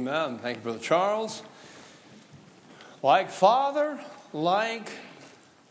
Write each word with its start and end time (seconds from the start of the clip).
Amen. 0.00 0.38
Thank 0.38 0.56
you, 0.56 0.62
Brother 0.62 0.78
Charles. 0.78 1.42
Like 3.02 3.30
Father, 3.30 4.00
like 4.32 4.90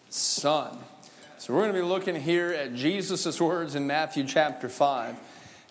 Son. 0.10 0.78
So 1.40 1.52
we're 1.52 1.62
going 1.62 1.74
to 1.74 1.82
be 1.82 1.84
looking 1.84 2.14
here 2.14 2.52
at 2.52 2.76
Jesus' 2.76 3.42
words 3.42 3.74
in 3.74 3.88
Matthew 3.88 4.24
chapter 4.26 4.70
5. 4.70 5.16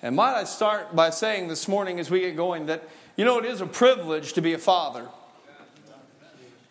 And 0.03 0.17
might 0.17 0.35
I 0.35 0.43
start 0.43 0.97
by 0.97 1.11
saying 1.11 1.47
this 1.47 1.69
morning 1.69 2.01
as 2.01 2.11
we 2.11 2.19
get 2.19 2.35
going 2.35 2.67
that, 2.67 2.83
you 3.17 3.25
know, 3.25 3.39
it 3.39 3.45
is 3.45 3.61
a 3.61 3.67
privilege 3.67 4.33
to 4.33 4.43
be 4.43 4.55
a 4.55 4.59
father. 4.59 5.07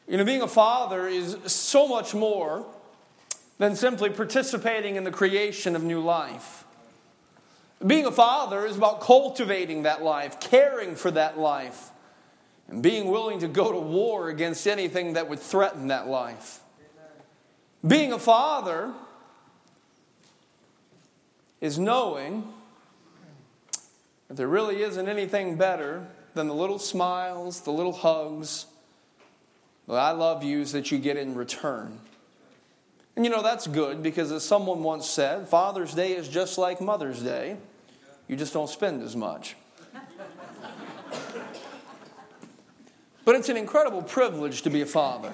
You 0.09 0.17
know, 0.17 0.25
being 0.25 0.41
a 0.41 0.47
father 0.49 1.07
is 1.07 1.37
so 1.45 1.87
much 1.87 2.13
more 2.13 2.65
than 3.59 3.77
simply 3.77 4.09
participating 4.09 4.97
in 4.97 5.05
the 5.05 5.11
creation 5.11 5.73
of 5.73 5.83
new 5.83 6.01
life. 6.01 6.65
Being 7.85 8.05
a 8.05 8.11
father 8.11 8.65
is 8.65 8.75
about 8.75 9.01
cultivating 9.01 9.83
that 9.83 10.01
life, 10.01 10.39
caring 10.39 10.95
for 10.95 11.11
that 11.11 11.37
life, 11.37 11.91
and 12.67 12.81
being 12.81 13.09
willing 13.09 13.39
to 13.39 13.47
go 13.47 13.71
to 13.71 13.79
war 13.79 14.29
against 14.29 14.67
anything 14.67 15.13
that 15.13 15.29
would 15.29 15.39
threaten 15.39 15.87
that 15.87 16.07
life. 16.07 16.59
Being 17.85 18.11
a 18.11 18.19
father 18.19 18.93
is 21.61 21.77
knowing 21.77 22.51
that 24.27 24.37
there 24.37 24.47
really 24.47 24.81
isn't 24.81 25.07
anything 25.07 25.55
better 25.55 26.07
than 26.33 26.47
the 26.47 26.55
little 26.55 26.79
smiles, 26.79 27.61
the 27.61 27.71
little 27.71 27.93
hugs, 27.93 28.65
the 29.87 29.93
I 29.93 30.11
love 30.11 30.43
yous 30.43 30.71
that 30.73 30.91
you 30.91 30.97
get 30.97 31.15
in 31.15 31.35
return. 31.35 31.99
And 33.17 33.25
you 33.25 33.31
know, 33.31 33.41
that's 33.41 33.65
good 33.65 34.03
because 34.03 34.31
as 34.31 34.45
someone 34.45 34.83
once 34.83 35.09
said, 35.09 35.47
Father's 35.49 35.95
Day 35.95 36.11
is 36.11 36.29
just 36.29 36.59
like 36.59 36.79
Mother's 36.79 37.19
Day. 37.19 37.57
You 38.27 38.35
just 38.35 38.53
don't 38.53 38.69
spend 38.69 39.01
as 39.01 39.15
much. 39.15 39.55
but 43.25 43.35
it's 43.35 43.49
an 43.49 43.57
incredible 43.57 44.03
privilege 44.03 44.61
to 44.61 44.69
be 44.69 44.81
a 44.81 44.85
father. 44.85 45.33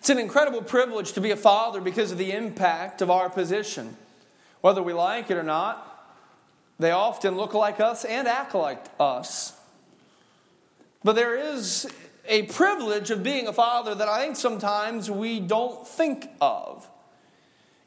It's 0.00 0.10
an 0.10 0.18
incredible 0.18 0.62
privilege 0.62 1.12
to 1.12 1.20
be 1.20 1.30
a 1.30 1.36
father 1.36 1.80
because 1.80 2.10
of 2.10 2.18
the 2.18 2.32
impact 2.32 3.02
of 3.02 3.08
our 3.08 3.30
position. 3.30 3.96
Whether 4.62 4.82
we 4.82 4.92
like 4.92 5.30
it 5.30 5.36
or 5.36 5.44
not, 5.44 6.12
they 6.80 6.90
often 6.90 7.36
look 7.36 7.54
like 7.54 7.78
us 7.78 8.04
and 8.04 8.26
act 8.26 8.56
like 8.56 8.84
us. 8.98 9.52
But 11.04 11.12
there 11.12 11.36
is 11.36 11.86
a 12.26 12.42
privilege 12.44 13.10
of 13.10 13.22
being 13.22 13.46
a 13.46 13.52
father 13.52 13.94
that 13.94 14.08
I 14.08 14.24
think 14.24 14.36
sometimes 14.36 15.10
we 15.10 15.40
don't 15.40 15.86
think 15.86 16.30
of. 16.40 16.88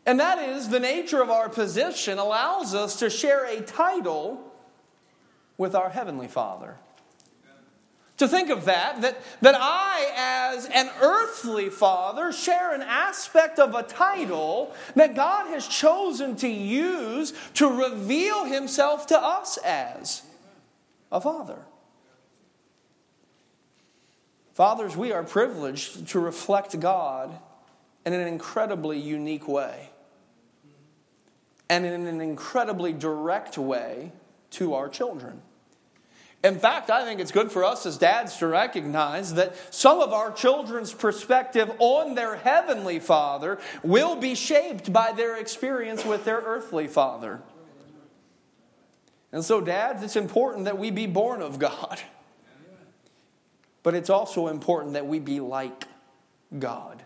And 0.06 0.20
that 0.20 0.40
is 0.40 0.70
the 0.70 0.80
nature 0.80 1.22
of 1.22 1.30
our 1.30 1.50
position 1.50 2.20
allows 2.20 2.76
us 2.76 3.00
to 3.00 3.10
share 3.10 3.46
a 3.46 3.62
title 3.62 4.54
with 5.58 5.74
our 5.74 5.90
Heavenly 5.90 6.28
Father. 6.28 6.78
To 8.18 8.28
think 8.30 8.50
of 8.50 8.66
that, 8.66 9.02
that, 9.02 9.22
that 9.42 9.56
I, 9.58 10.12
as 10.16 10.68
an 10.68 10.90
earthly 11.02 11.70
father, 11.70 12.32
share 12.32 12.74
an 12.74 12.82
aspect 12.82 13.60
of 13.60 13.76
a 13.76 13.84
title 13.84 14.74
that 14.96 15.16
God 15.16 15.48
has 15.48 15.68
chosen 15.68 16.38
to 16.38 16.48
use 16.48 17.34
to 17.56 17.68
reveal 17.68 18.46
Himself 18.46 19.08
to 19.08 19.20
us 19.20 19.58
as 19.58 20.22
a 21.12 21.20
father. 21.20 21.60
Fathers, 24.56 24.96
we 24.96 25.12
are 25.12 25.22
privileged 25.22 26.08
to 26.08 26.20
reflect 26.20 26.80
God 26.80 27.38
in 28.06 28.14
an 28.14 28.26
incredibly 28.26 28.98
unique 28.98 29.50
way 29.50 29.90
and 31.70 31.86
in 31.86 32.08
an 32.08 32.22
incredibly 32.22 32.94
direct 32.94 33.58
way 33.58 34.14
to 34.52 34.74
our 34.76 34.88
children. 34.88 35.42
In 36.42 36.58
fact, 36.58 36.90
I 36.90 37.04
think 37.04 37.20
it's 37.20 37.34
good 37.34 37.52
for 37.52 37.66
us 37.66 37.86
as 37.86 37.98
dads 37.98 38.38
to 38.38 38.48
recognize 38.48 39.34
that 39.34 39.58
some 39.74 40.00
of 40.00 40.14
our 40.14 40.32
children's 40.32 40.94
perspective 40.94 41.70
on 41.80 42.16
their 42.16 42.38
heavenly 42.38 43.00
father 43.00 43.60
will 43.84 44.16
be 44.16 44.36
shaped 44.36 44.94
by 44.94 45.12
their 45.12 45.36
experience 45.36 46.06
with 46.06 46.24
their 46.24 46.40
earthly 46.40 46.88
father. 46.88 47.42
And 49.34 49.44
so, 49.44 49.60
dads, 49.60 50.02
it's 50.02 50.16
important 50.16 50.64
that 50.64 50.78
we 50.78 50.92
be 50.92 51.08
born 51.08 51.42
of 51.42 51.60
God. 51.60 52.00
But 53.86 53.94
it's 53.94 54.10
also 54.10 54.48
important 54.48 54.94
that 54.94 55.06
we 55.06 55.20
be 55.20 55.40
like 55.40 55.86
God. 56.58 57.04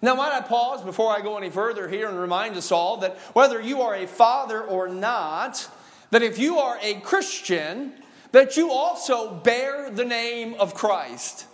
Now, 0.00 0.14
might 0.14 0.30
I 0.30 0.40
pause 0.40 0.82
before 0.82 1.10
I 1.10 1.20
go 1.20 1.36
any 1.36 1.50
further 1.50 1.88
here 1.88 2.08
and 2.08 2.16
remind 2.16 2.54
us 2.54 2.70
all 2.70 2.98
that 2.98 3.16
whether 3.32 3.60
you 3.60 3.82
are 3.82 3.96
a 3.96 4.06
father 4.06 4.62
or 4.62 4.86
not, 4.86 5.68
that 6.12 6.22
if 6.22 6.38
you 6.38 6.58
are 6.58 6.78
a 6.80 7.00
Christian, 7.00 7.92
that 8.30 8.56
you 8.56 8.70
also 8.70 9.34
bear 9.34 9.90
the 9.90 10.04
name 10.04 10.54
of 10.60 10.74
Christ. 10.74 11.46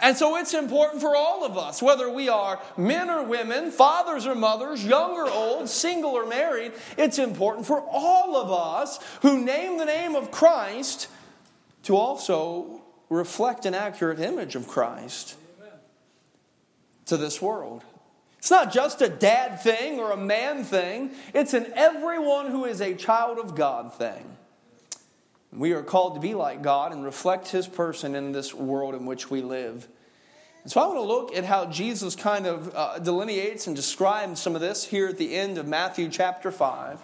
And 0.00 0.16
so 0.16 0.36
it's 0.36 0.54
important 0.54 1.00
for 1.00 1.16
all 1.16 1.44
of 1.44 1.58
us, 1.58 1.82
whether 1.82 2.08
we 2.08 2.28
are 2.28 2.62
men 2.76 3.10
or 3.10 3.24
women, 3.24 3.72
fathers 3.72 4.28
or 4.28 4.36
mothers, 4.36 4.84
young 4.84 5.10
or 5.10 5.28
old, 5.28 5.68
single 5.68 6.12
or 6.12 6.24
married, 6.24 6.70
it's 6.96 7.18
important 7.18 7.66
for 7.66 7.80
all 7.80 8.36
of 8.36 8.52
us 8.52 9.00
who 9.22 9.44
name 9.44 9.76
the 9.76 9.86
name 9.86 10.14
of 10.14 10.30
Christ 10.30 11.08
to 11.84 11.96
also 11.96 12.82
reflect 13.08 13.66
an 13.66 13.74
accurate 13.74 14.20
image 14.20 14.54
of 14.54 14.68
Christ 14.68 15.36
to 17.06 17.16
this 17.16 17.42
world. 17.42 17.82
It's 18.38 18.50
not 18.50 18.72
just 18.72 19.02
a 19.02 19.08
dad 19.08 19.60
thing 19.60 20.00
or 20.00 20.12
a 20.12 20.16
man 20.16 20.64
thing, 20.64 21.10
it's 21.34 21.52
an 21.52 21.72
everyone 21.74 22.50
who 22.50 22.64
is 22.64 22.80
a 22.80 22.94
child 22.94 23.38
of 23.38 23.54
God 23.54 23.92
thing. 23.92 24.24
We 25.52 25.72
are 25.72 25.82
called 25.82 26.14
to 26.14 26.20
be 26.20 26.34
like 26.34 26.62
God 26.62 26.92
and 26.92 27.04
reflect 27.04 27.48
His 27.48 27.66
person 27.66 28.14
in 28.14 28.32
this 28.32 28.54
world 28.54 28.94
in 28.94 29.04
which 29.04 29.30
we 29.30 29.42
live. 29.42 29.88
And 30.62 30.70
so 30.70 30.80
I 30.80 30.86
want 30.86 30.98
to 30.98 31.02
look 31.02 31.36
at 31.36 31.44
how 31.44 31.66
Jesus 31.66 32.14
kind 32.14 32.46
of 32.46 32.74
uh, 32.74 32.98
delineates 32.98 33.66
and 33.66 33.74
describes 33.74 34.40
some 34.40 34.54
of 34.54 34.60
this 34.60 34.84
here 34.84 35.08
at 35.08 35.18
the 35.18 35.34
end 35.34 35.58
of 35.58 35.66
Matthew 35.66 36.08
chapter 36.08 36.52
5 36.52 37.00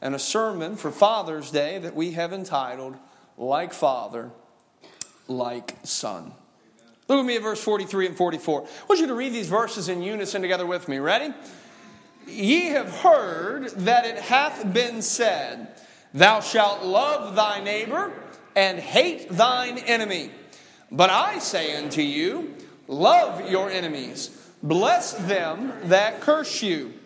and 0.00 0.14
a 0.14 0.18
sermon 0.18 0.76
for 0.76 0.90
Father's 0.90 1.50
Day 1.50 1.78
that 1.78 1.94
we 1.94 2.12
have 2.12 2.32
entitled, 2.32 2.96
Like 3.38 3.72
Father, 3.72 4.30
Like 5.28 5.76
Son. 5.84 6.32
Look 7.06 7.20
at 7.20 7.24
me 7.24 7.36
at 7.36 7.42
verse 7.42 7.62
43 7.62 8.08
and 8.08 8.16
44. 8.16 8.62
I 8.62 8.84
want 8.86 9.00
you 9.00 9.06
to 9.06 9.14
read 9.14 9.32
these 9.32 9.48
verses 9.48 9.88
in 9.88 10.02
unison 10.02 10.42
together 10.42 10.66
with 10.66 10.88
me. 10.88 10.98
Ready? 10.98 11.32
Ye 12.26 12.66
have 12.66 12.90
heard 12.98 13.70
that 13.70 14.04
it 14.04 14.18
hath 14.18 14.74
been 14.74 15.00
said, 15.00 15.68
Thou 16.12 16.40
shalt 16.40 16.84
love 16.84 17.34
thy 17.34 17.60
neighbor 17.60 18.12
and 18.54 18.78
hate 18.78 19.30
thine 19.30 19.78
enemy. 19.78 20.30
But 20.90 21.08
I 21.08 21.38
say 21.38 21.76
unto 21.76 22.02
you, 22.02 22.54
Love 22.88 23.50
your 23.50 23.70
enemies, 23.70 24.30
bless 24.62 25.12
them 25.12 25.72
that 25.84 26.20
curse 26.20 26.62
you 26.62 26.97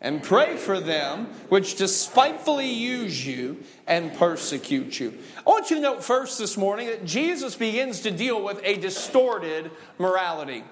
and 0.00 0.22
pray 0.22 0.56
for 0.56 0.80
them 0.80 1.26
which 1.48 1.76
despitefully 1.76 2.70
use 2.70 3.26
you 3.26 3.62
and 3.86 4.14
persecute 4.14 4.98
you. 4.98 5.16
I 5.46 5.50
want 5.50 5.70
you 5.70 5.76
to 5.76 5.82
note 5.82 6.02
first 6.02 6.38
this 6.38 6.56
morning 6.56 6.86
that 6.86 7.04
Jesus 7.04 7.54
begins 7.54 8.00
to 8.00 8.10
deal 8.10 8.42
with 8.42 8.60
a 8.64 8.76
distorted 8.76 9.70
morality. 9.98 10.64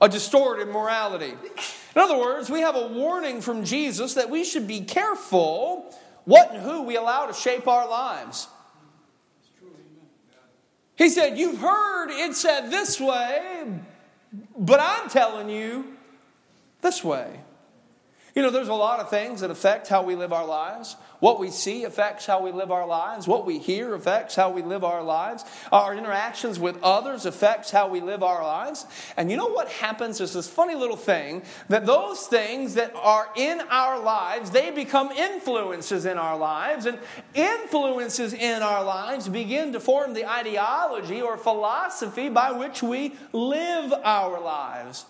A 0.00 0.08
distorted 0.08 0.68
morality. 0.68 1.34
In 1.94 2.00
other 2.00 2.18
words, 2.18 2.50
we 2.50 2.60
have 2.60 2.74
a 2.74 2.88
warning 2.88 3.40
from 3.40 3.64
Jesus 3.64 4.14
that 4.14 4.30
we 4.30 4.44
should 4.44 4.66
be 4.66 4.80
careful 4.80 5.94
what 6.24 6.52
and 6.52 6.62
who 6.62 6.82
we 6.82 6.96
allow 6.96 7.26
to 7.26 7.34
shape 7.34 7.68
our 7.68 7.88
lives. 7.88 8.48
He 10.96 11.08
said, 11.08 11.38
You've 11.38 11.58
heard 11.58 12.10
it 12.10 12.34
said 12.34 12.70
this 12.70 13.00
way, 13.00 13.66
but 14.56 14.80
I'm 14.80 15.10
telling 15.10 15.50
you 15.50 15.96
this 16.80 17.04
way. 17.04 17.40
You 18.34 18.42
know, 18.42 18.50
there's 18.50 18.66
a 18.66 18.74
lot 18.74 18.98
of 18.98 19.10
things 19.10 19.42
that 19.42 19.52
affect 19.52 19.86
how 19.86 20.02
we 20.02 20.16
live 20.16 20.32
our 20.32 20.44
lives. 20.44 20.96
What 21.20 21.38
we 21.38 21.50
see 21.50 21.84
affects 21.84 22.26
how 22.26 22.42
we 22.42 22.50
live 22.50 22.72
our 22.72 22.84
lives. 22.84 23.28
What 23.28 23.46
we 23.46 23.60
hear 23.60 23.94
affects 23.94 24.34
how 24.34 24.50
we 24.50 24.60
live 24.60 24.82
our 24.82 25.04
lives. 25.04 25.44
Our 25.70 25.94
interactions 25.94 26.58
with 26.58 26.82
others 26.82 27.26
affects 27.26 27.70
how 27.70 27.88
we 27.88 28.00
live 28.00 28.24
our 28.24 28.42
lives. 28.42 28.86
And 29.16 29.30
you 29.30 29.36
know 29.36 29.46
what 29.46 29.68
happens 29.68 30.20
is 30.20 30.32
this 30.32 30.48
funny 30.48 30.74
little 30.74 30.96
thing 30.96 31.44
that 31.68 31.86
those 31.86 32.26
things 32.26 32.74
that 32.74 32.92
are 32.96 33.28
in 33.36 33.60
our 33.70 34.02
lives, 34.02 34.50
they 34.50 34.72
become 34.72 35.12
influences 35.12 36.04
in 36.04 36.18
our 36.18 36.36
lives. 36.36 36.86
And 36.86 36.98
influences 37.34 38.32
in 38.32 38.62
our 38.62 38.82
lives 38.82 39.28
begin 39.28 39.72
to 39.74 39.80
form 39.80 40.12
the 40.12 40.28
ideology 40.28 41.22
or 41.22 41.38
philosophy 41.38 42.28
by 42.30 42.50
which 42.50 42.82
we 42.82 43.14
live 43.32 43.92
our 44.02 44.40
lives. 44.40 45.06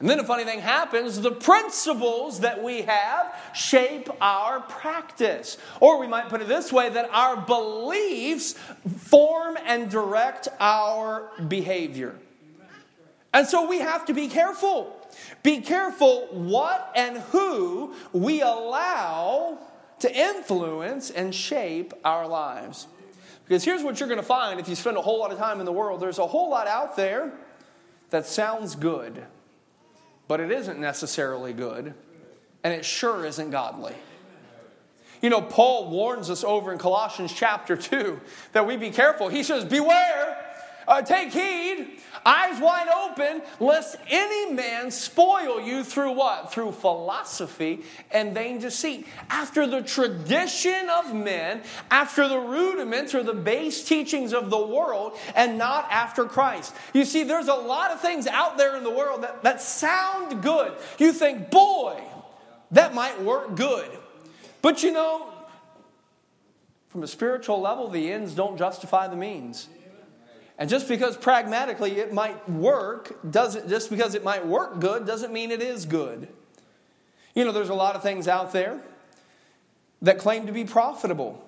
And 0.00 0.08
then 0.08 0.20
a 0.20 0.24
funny 0.24 0.44
thing 0.44 0.60
happens 0.60 1.20
the 1.20 1.32
principles 1.32 2.40
that 2.40 2.62
we 2.62 2.82
have 2.82 3.34
shape 3.52 4.08
our 4.20 4.60
practice. 4.60 5.58
Or 5.80 5.98
we 5.98 6.06
might 6.06 6.28
put 6.28 6.40
it 6.40 6.48
this 6.48 6.72
way 6.72 6.88
that 6.88 7.10
our 7.12 7.36
beliefs 7.36 8.52
form 8.98 9.58
and 9.66 9.90
direct 9.90 10.48
our 10.60 11.30
behavior. 11.48 12.14
And 13.32 13.46
so 13.46 13.68
we 13.68 13.80
have 13.80 14.06
to 14.06 14.14
be 14.14 14.28
careful. 14.28 14.94
Be 15.42 15.60
careful 15.60 16.28
what 16.30 16.92
and 16.94 17.18
who 17.18 17.94
we 18.12 18.40
allow 18.40 19.58
to 20.00 20.16
influence 20.16 21.10
and 21.10 21.34
shape 21.34 21.92
our 22.04 22.26
lives. 22.26 22.86
Because 23.44 23.64
here's 23.64 23.82
what 23.82 23.98
you're 23.98 24.08
going 24.08 24.20
to 24.20 24.26
find 24.26 24.60
if 24.60 24.68
you 24.68 24.74
spend 24.74 24.96
a 24.96 25.02
whole 25.02 25.18
lot 25.18 25.32
of 25.32 25.38
time 25.38 25.58
in 25.58 25.66
the 25.66 25.72
world 25.72 26.00
there's 26.00 26.18
a 26.18 26.26
whole 26.26 26.50
lot 26.50 26.66
out 26.66 26.96
there 26.96 27.32
that 28.10 28.26
sounds 28.26 28.74
good, 28.74 29.24
but 30.28 30.40
it 30.40 30.52
isn't 30.52 30.78
necessarily 30.78 31.52
good, 31.52 31.94
and 32.62 32.74
it 32.74 32.84
sure 32.84 33.24
isn't 33.24 33.50
godly. 33.50 33.94
You 35.20 35.30
know, 35.30 35.40
Paul 35.40 35.90
warns 35.90 36.30
us 36.30 36.44
over 36.44 36.72
in 36.72 36.78
Colossians 36.78 37.32
chapter 37.32 37.76
2 37.76 38.20
that 38.52 38.66
we 38.66 38.76
be 38.76 38.90
careful. 38.90 39.28
He 39.28 39.42
says, 39.42 39.64
Beware, 39.64 40.47
uh, 40.88 41.02
take 41.02 41.32
heed, 41.32 41.98
eyes 42.24 42.60
wide 42.60 42.88
open, 42.88 43.42
lest 43.60 43.96
any 44.08 44.52
man 44.52 44.90
spoil 44.90 45.60
you 45.60 45.84
through 45.84 46.12
what? 46.12 46.50
Through 46.50 46.72
philosophy 46.72 47.80
and 48.10 48.32
vain 48.32 48.58
deceit. 48.58 49.06
After 49.28 49.66
the 49.66 49.82
tradition 49.82 50.88
of 50.88 51.14
men, 51.14 51.62
after 51.90 52.26
the 52.26 52.38
rudiments 52.38 53.14
or 53.14 53.22
the 53.22 53.34
base 53.34 53.84
teachings 53.84 54.32
of 54.32 54.48
the 54.48 54.66
world, 54.66 55.16
and 55.34 55.58
not 55.58 55.86
after 55.90 56.24
Christ. 56.24 56.74
You 56.94 57.04
see, 57.04 57.22
there's 57.22 57.48
a 57.48 57.54
lot 57.54 57.90
of 57.90 58.00
things 58.00 58.26
out 58.26 58.56
there 58.56 58.76
in 58.76 58.82
the 58.82 58.90
world 58.90 59.22
that, 59.24 59.42
that 59.42 59.60
sound 59.60 60.42
good. 60.42 60.72
You 60.98 61.12
think, 61.12 61.50
boy, 61.50 62.02
that 62.70 62.94
might 62.94 63.20
work 63.22 63.56
good. 63.56 63.90
But 64.62 64.82
you 64.82 64.92
know, 64.92 65.32
from 66.88 67.02
a 67.02 67.06
spiritual 67.06 67.60
level, 67.60 67.88
the 67.88 68.10
ends 68.10 68.34
don't 68.34 68.56
justify 68.56 69.06
the 69.06 69.16
means. 69.16 69.68
And 70.58 70.68
just 70.68 70.88
because 70.88 71.16
pragmatically 71.16 71.98
it 71.98 72.12
might 72.12 72.48
work, 72.48 73.18
doesn't 73.30 73.68
just 73.68 73.90
because 73.90 74.14
it 74.14 74.24
might 74.24 74.44
work 74.44 74.80
good 74.80 75.06
doesn't 75.06 75.32
mean 75.32 75.52
it 75.52 75.62
is 75.62 75.86
good. 75.86 76.28
You 77.34 77.44
know, 77.44 77.52
there's 77.52 77.68
a 77.68 77.74
lot 77.74 77.94
of 77.94 78.02
things 78.02 78.26
out 78.26 78.52
there 78.52 78.80
that 80.02 80.18
claim 80.18 80.46
to 80.46 80.52
be 80.52 80.64
profitable. 80.64 81.44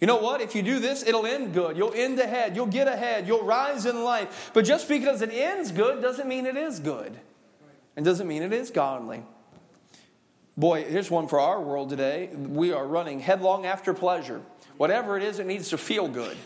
You 0.00 0.06
know 0.06 0.16
what? 0.16 0.40
If 0.40 0.54
you 0.54 0.62
do 0.62 0.78
this, 0.78 1.06
it'll 1.06 1.26
end 1.26 1.54
good. 1.54 1.76
You'll 1.76 1.94
end 1.94 2.18
ahead. 2.18 2.56
You'll 2.56 2.66
get 2.66 2.88
ahead. 2.88 3.26
You'll 3.26 3.44
rise 3.44 3.86
in 3.86 4.02
life. 4.02 4.50
But 4.52 4.64
just 4.64 4.88
because 4.88 5.22
it 5.22 5.30
ends 5.32 5.70
good 5.70 6.02
doesn't 6.02 6.28
mean 6.28 6.46
it 6.46 6.56
is 6.56 6.80
good. 6.80 7.16
And 7.96 8.04
doesn't 8.04 8.26
mean 8.26 8.42
it 8.42 8.52
is 8.52 8.70
godly. 8.70 9.22
Boy, 10.56 10.84
here's 10.84 11.10
one 11.10 11.28
for 11.28 11.40
our 11.40 11.60
world 11.60 11.88
today. 11.88 12.30
We 12.34 12.72
are 12.72 12.86
running 12.86 13.20
headlong 13.20 13.64
after 13.64 13.94
pleasure. 13.94 14.42
Whatever 14.76 15.16
it 15.16 15.22
is, 15.22 15.38
it 15.38 15.46
needs 15.46 15.68
to 15.70 15.78
feel 15.78 16.08
good. 16.08 16.36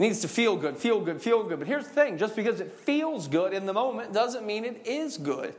Needs 0.00 0.20
to 0.20 0.28
feel 0.28 0.56
good, 0.56 0.78
feel 0.78 0.98
good, 0.98 1.20
feel 1.20 1.42
good. 1.44 1.58
But 1.58 1.68
here's 1.68 1.84
the 1.84 1.92
thing 1.92 2.16
just 2.16 2.34
because 2.34 2.58
it 2.58 2.72
feels 2.72 3.28
good 3.28 3.52
in 3.52 3.66
the 3.66 3.74
moment 3.74 4.14
doesn't 4.14 4.46
mean 4.46 4.64
it 4.64 4.86
is 4.86 5.18
good. 5.18 5.54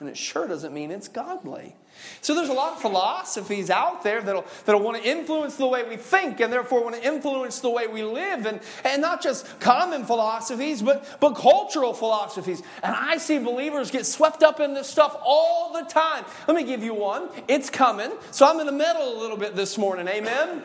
And 0.00 0.08
it 0.08 0.16
sure 0.16 0.48
doesn't 0.48 0.74
mean 0.74 0.90
it's 0.90 1.06
godly. 1.06 1.76
So 2.22 2.34
there's 2.34 2.48
a 2.48 2.54
lot 2.54 2.72
of 2.72 2.80
philosophies 2.80 3.70
out 3.70 4.02
there 4.02 4.20
that'll, 4.20 4.44
that'll 4.64 4.80
want 4.80 5.00
to 5.00 5.08
influence 5.08 5.54
the 5.54 5.68
way 5.68 5.88
we 5.88 5.96
think 5.96 6.40
and 6.40 6.52
therefore 6.52 6.82
want 6.82 6.96
to 6.96 7.06
influence 7.06 7.60
the 7.60 7.70
way 7.70 7.86
we 7.86 8.02
live. 8.02 8.46
And, 8.46 8.58
and 8.84 9.00
not 9.00 9.22
just 9.22 9.60
common 9.60 10.06
philosophies, 10.06 10.82
but, 10.82 11.20
but 11.20 11.34
cultural 11.34 11.94
philosophies. 11.94 12.64
And 12.82 12.96
I 12.96 13.18
see 13.18 13.38
believers 13.38 13.92
get 13.92 14.06
swept 14.06 14.42
up 14.42 14.58
in 14.58 14.74
this 14.74 14.88
stuff 14.88 15.16
all 15.24 15.72
the 15.72 15.82
time. 15.82 16.24
Let 16.48 16.56
me 16.56 16.64
give 16.64 16.82
you 16.82 16.94
one. 16.94 17.28
It's 17.46 17.70
coming. 17.70 18.10
So 18.32 18.44
I'm 18.44 18.58
in 18.58 18.66
the 18.66 18.72
middle 18.72 19.16
a 19.16 19.18
little 19.20 19.36
bit 19.36 19.54
this 19.54 19.78
morning. 19.78 20.08
Amen? 20.08 20.64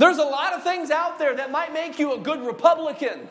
There's 0.00 0.16
a 0.16 0.24
lot 0.24 0.54
of 0.54 0.62
things 0.62 0.90
out 0.90 1.18
there 1.18 1.36
that 1.36 1.50
might 1.50 1.74
make 1.74 1.98
you 1.98 2.14
a 2.14 2.18
good 2.18 2.40
Republican. 2.40 3.28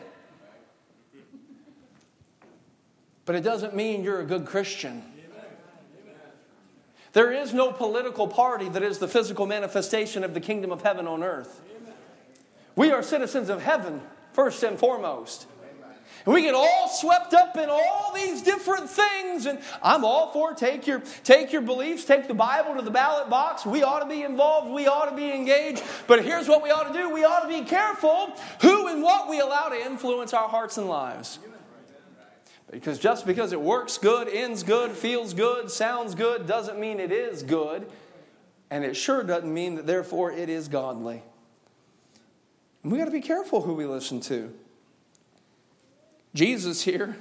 But 3.24 3.34
it 3.34 3.40
doesn't 3.40 3.74
mean 3.74 4.04
you're 4.04 4.20
a 4.20 4.24
good 4.24 4.46
Christian. 4.46 5.02
There 7.12 7.32
is 7.32 7.52
no 7.52 7.72
political 7.72 8.28
party 8.28 8.68
that 8.68 8.84
is 8.84 8.98
the 8.98 9.08
physical 9.08 9.46
manifestation 9.46 10.22
of 10.22 10.32
the 10.32 10.38
kingdom 10.38 10.70
of 10.70 10.82
heaven 10.82 11.08
on 11.08 11.24
earth. 11.24 11.60
We 12.76 12.92
are 12.92 13.02
citizens 13.02 13.48
of 13.48 13.62
heaven, 13.62 14.00
first 14.32 14.62
and 14.62 14.78
foremost. 14.78 15.46
And 16.24 16.34
we 16.34 16.42
get 16.42 16.54
all 16.54 16.88
swept 16.88 17.32
up 17.32 17.56
in 17.56 17.68
all 17.70 18.12
these 18.14 18.42
different 18.42 18.90
things, 18.90 19.46
and 19.46 19.58
I'm 19.82 20.04
all 20.04 20.30
for 20.32 20.52
take 20.54 20.86
your 20.86 21.02
take 21.24 21.52
your 21.52 21.62
beliefs, 21.62 22.04
take 22.04 22.28
the 22.28 22.34
Bible 22.34 22.76
to 22.76 22.82
the 22.82 22.90
ballot 22.90 23.30
box. 23.30 23.64
We 23.64 23.82
ought 23.82 24.00
to 24.00 24.08
be 24.08 24.22
involved, 24.22 24.70
we 24.70 24.86
ought 24.86 25.08
to 25.08 25.16
be 25.16 25.32
engaged. 25.32 25.82
But 26.06 26.24
here's 26.24 26.48
what 26.48 26.62
we 26.62 26.70
ought 26.70 26.92
to 26.92 26.98
do: 26.98 27.10
we 27.10 27.24
ought 27.24 27.40
to 27.40 27.48
be 27.48 27.64
careful 27.64 28.32
who 28.60 28.88
and 28.88 29.02
what 29.02 29.28
we 29.28 29.40
allow 29.40 29.68
to 29.68 29.80
influence 29.80 30.34
our 30.34 30.48
hearts 30.48 30.76
and 30.76 30.88
lives. 30.88 31.38
Because 32.70 32.98
just 32.98 33.26
because 33.26 33.52
it 33.52 33.60
works 33.60 33.98
good, 33.98 34.28
ends 34.28 34.62
good, 34.62 34.92
feels 34.92 35.34
good, 35.34 35.70
sounds 35.70 36.14
good, 36.14 36.46
doesn't 36.46 36.78
mean 36.78 37.00
it 37.00 37.10
is 37.10 37.42
good. 37.42 37.90
And 38.70 38.84
it 38.84 38.94
sure 38.94 39.24
doesn't 39.24 39.52
mean 39.52 39.74
that 39.74 39.86
therefore 39.86 40.30
it 40.30 40.48
is 40.48 40.68
godly. 40.68 41.22
And 42.84 42.92
we 42.92 42.98
got 42.98 43.06
to 43.06 43.10
be 43.10 43.20
careful 43.20 43.62
who 43.62 43.74
we 43.74 43.86
listen 43.86 44.20
to. 44.22 44.54
Jesus 46.34 46.82
here 46.82 47.16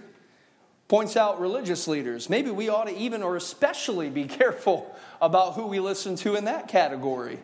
points 0.88 1.16
out 1.16 1.40
religious 1.40 1.88
leaders. 1.88 2.30
Maybe 2.30 2.52
we 2.52 2.70
ought 2.70 2.86
to 2.86 2.98
even 2.98 3.24
or 3.24 3.36
especially 3.36 4.10
be 4.10 4.26
careful 4.28 4.96
about 5.22 5.54
who 5.54 5.68
we 5.68 5.80
listen 5.80 6.16
to 6.18 6.36
in 6.36 6.46
that 6.46 6.68
category. 6.68 7.40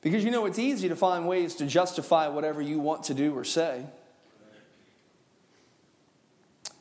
Because 0.00 0.24
you 0.24 0.30
know, 0.30 0.46
it's 0.46 0.58
easy 0.58 0.88
to 0.88 0.96
find 0.96 1.26
ways 1.26 1.56
to 1.56 1.66
justify 1.66 2.28
whatever 2.28 2.62
you 2.62 2.78
want 2.78 3.04
to 3.04 3.14
do 3.14 3.36
or 3.36 3.42
say. 3.42 3.84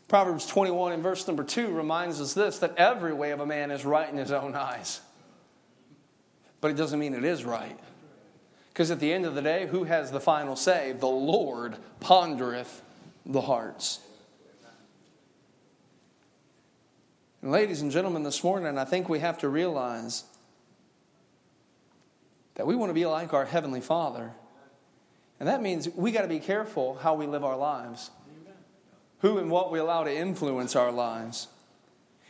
Proverbs 0.07 0.45
21 0.45 0.91
and 0.91 1.01
verse 1.01 1.25
number 1.25 1.43
2 1.43 1.69
reminds 1.69 2.21
us 2.21 2.35
this 2.35 2.59
that 2.59 2.77
every 2.77 3.13
way 3.13 3.31
of 3.31 3.39
a 3.39 3.45
man 3.45 3.71
is 3.71 3.83
right 3.83 4.07
in 4.07 4.17
his 4.17 4.31
own 4.31 4.53
eyes. 4.53 5.01
But 6.61 6.69
it 6.71 6.77
doesn't 6.77 6.99
mean 6.99 7.15
it 7.15 7.23
is 7.23 7.43
right. 7.43 7.79
Because 8.75 8.91
at 8.91 8.99
the 8.99 9.13
end 9.13 9.25
of 9.25 9.35
the 9.35 9.41
day, 9.41 9.67
who 9.67 9.85
has 9.85 10.11
the 10.11 10.19
final 10.19 10.57
say? 10.57 10.91
The 10.91 11.07
Lord 11.07 11.77
pondereth 12.01 12.81
the 13.25 13.39
hearts. 13.39 14.01
And 17.41 17.53
ladies 17.53 17.81
and 17.81 17.89
gentlemen, 17.89 18.23
this 18.23 18.43
morning, 18.43 18.77
I 18.77 18.83
think 18.83 19.07
we 19.07 19.19
have 19.19 19.37
to 19.37 19.47
realize 19.47 20.25
that 22.55 22.67
we 22.67 22.75
want 22.75 22.89
to 22.89 22.93
be 22.93 23.05
like 23.05 23.33
our 23.33 23.45
Heavenly 23.45 23.79
Father. 23.79 24.33
And 25.39 25.47
that 25.47 25.61
means 25.61 25.87
we 25.87 26.11
got 26.11 26.23
to 26.23 26.27
be 26.27 26.39
careful 26.39 26.95
how 26.95 27.13
we 27.13 27.27
live 27.27 27.45
our 27.45 27.55
lives 27.55 28.11
who 29.19 29.37
and 29.37 29.49
what 29.49 29.71
we 29.71 29.79
allow 29.79 30.03
to 30.03 30.13
influence 30.13 30.75
our 30.75 30.91
lives. 30.91 31.47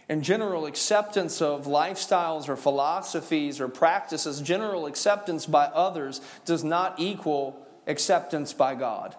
And 0.07 0.23
general 0.23 0.67
acceptance 0.67 1.41
of 1.41 1.65
lifestyles 1.65 2.47
or 2.47 2.55
philosophies 2.55 3.59
or 3.59 3.67
practices, 3.67 4.39
general 4.39 4.85
acceptance 4.85 5.45
by 5.45 5.65
others 5.65 6.21
does 6.45 6.63
not 6.63 6.99
equal 6.99 7.65
acceptance 7.87 8.53
by 8.53 8.75
God. 8.75 9.15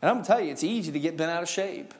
And 0.00 0.10
I'm 0.10 0.16
going 0.16 0.24
to 0.24 0.28
tell 0.28 0.40
you, 0.40 0.52
it's 0.52 0.64
easy 0.64 0.92
to 0.92 1.00
get 1.00 1.16
bent 1.16 1.30
out 1.30 1.42
of 1.42 1.48
shape. 1.48 1.92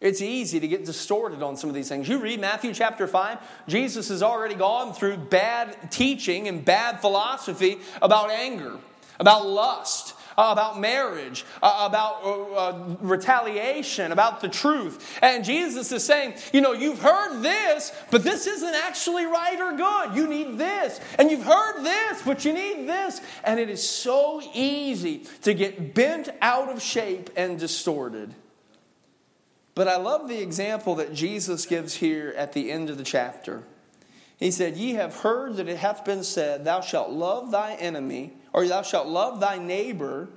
It's 0.00 0.20
easy 0.20 0.60
to 0.60 0.68
get 0.68 0.84
distorted 0.84 1.42
on 1.42 1.56
some 1.56 1.70
of 1.70 1.74
these 1.74 1.88
things. 1.88 2.08
You 2.08 2.18
read 2.18 2.38
Matthew 2.40 2.74
chapter 2.74 3.06
5, 3.06 3.38
Jesus 3.66 4.08
has 4.08 4.22
already 4.22 4.54
gone 4.54 4.92
through 4.92 5.16
bad 5.16 5.90
teaching 5.90 6.48
and 6.48 6.64
bad 6.64 7.00
philosophy 7.00 7.78
about 8.02 8.30
anger, 8.30 8.76
about 9.18 9.46
lust, 9.46 10.14
uh, 10.36 10.48
about 10.50 10.78
marriage, 10.78 11.44
uh, 11.62 11.86
about 11.88 12.22
uh, 12.22 12.52
uh, 12.52 12.96
retaliation, 13.00 14.12
about 14.12 14.40
the 14.40 14.48
truth. 14.48 15.18
And 15.22 15.44
Jesus 15.44 15.92
is 15.92 16.04
saying, 16.04 16.34
you 16.52 16.60
know, 16.60 16.72
you've 16.72 17.00
heard 17.00 17.42
this, 17.42 17.92
but 18.10 18.22
this 18.22 18.46
isn't 18.46 18.74
actually 18.74 19.26
right 19.26 19.60
or 19.60 19.76
good. 19.76 20.16
You 20.16 20.26
need 20.26 20.58
this. 20.58 21.00
And 21.18 21.30
you've 21.30 21.44
heard 21.44 21.82
this, 21.82 22.22
but 22.22 22.44
you 22.44 22.52
need 22.52 22.88
this. 22.88 23.20
And 23.44 23.58
it 23.58 23.70
is 23.70 23.86
so 23.88 24.42
easy 24.54 25.24
to 25.42 25.54
get 25.54 25.94
bent 25.94 26.28
out 26.40 26.68
of 26.68 26.82
shape 26.82 27.30
and 27.36 27.58
distorted. 27.58 28.34
But 29.74 29.88
I 29.88 29.96
love 29.96 30.28
the 30.28 30.40
example 30.40 30.94
that 30.96 31.12
Jesus 31.12 31.66
gives 31.66 31.94
here 31.94 32.32
at 32.36 32.54
the 32.54 32.72
end 32.72 32.88
of 32.88 32.96
the 32.96 33.04
chapter. 33.04 33.62
He 34.38 34.50
said, 34.50 34.76
Ye 34.76 34.94
have 34.94 35.16
heard 35.16 35.56
that 35.56 35.68
it 35.68 35.78
hath 35.78 36.04
been 36.04 36.22
said, 36.22 36.64
Thou 36.64 36.80
shalt 36.80 37.10
love 37.10 37.50
thy 37.50 37.74
enemy 37.74 38.32
or 38.52 38.66
thou 38.66 38.82
shalt 38.82 39.06
love 39.06 39.40
thy 39.40 39.58
neighbor 39.58 40.28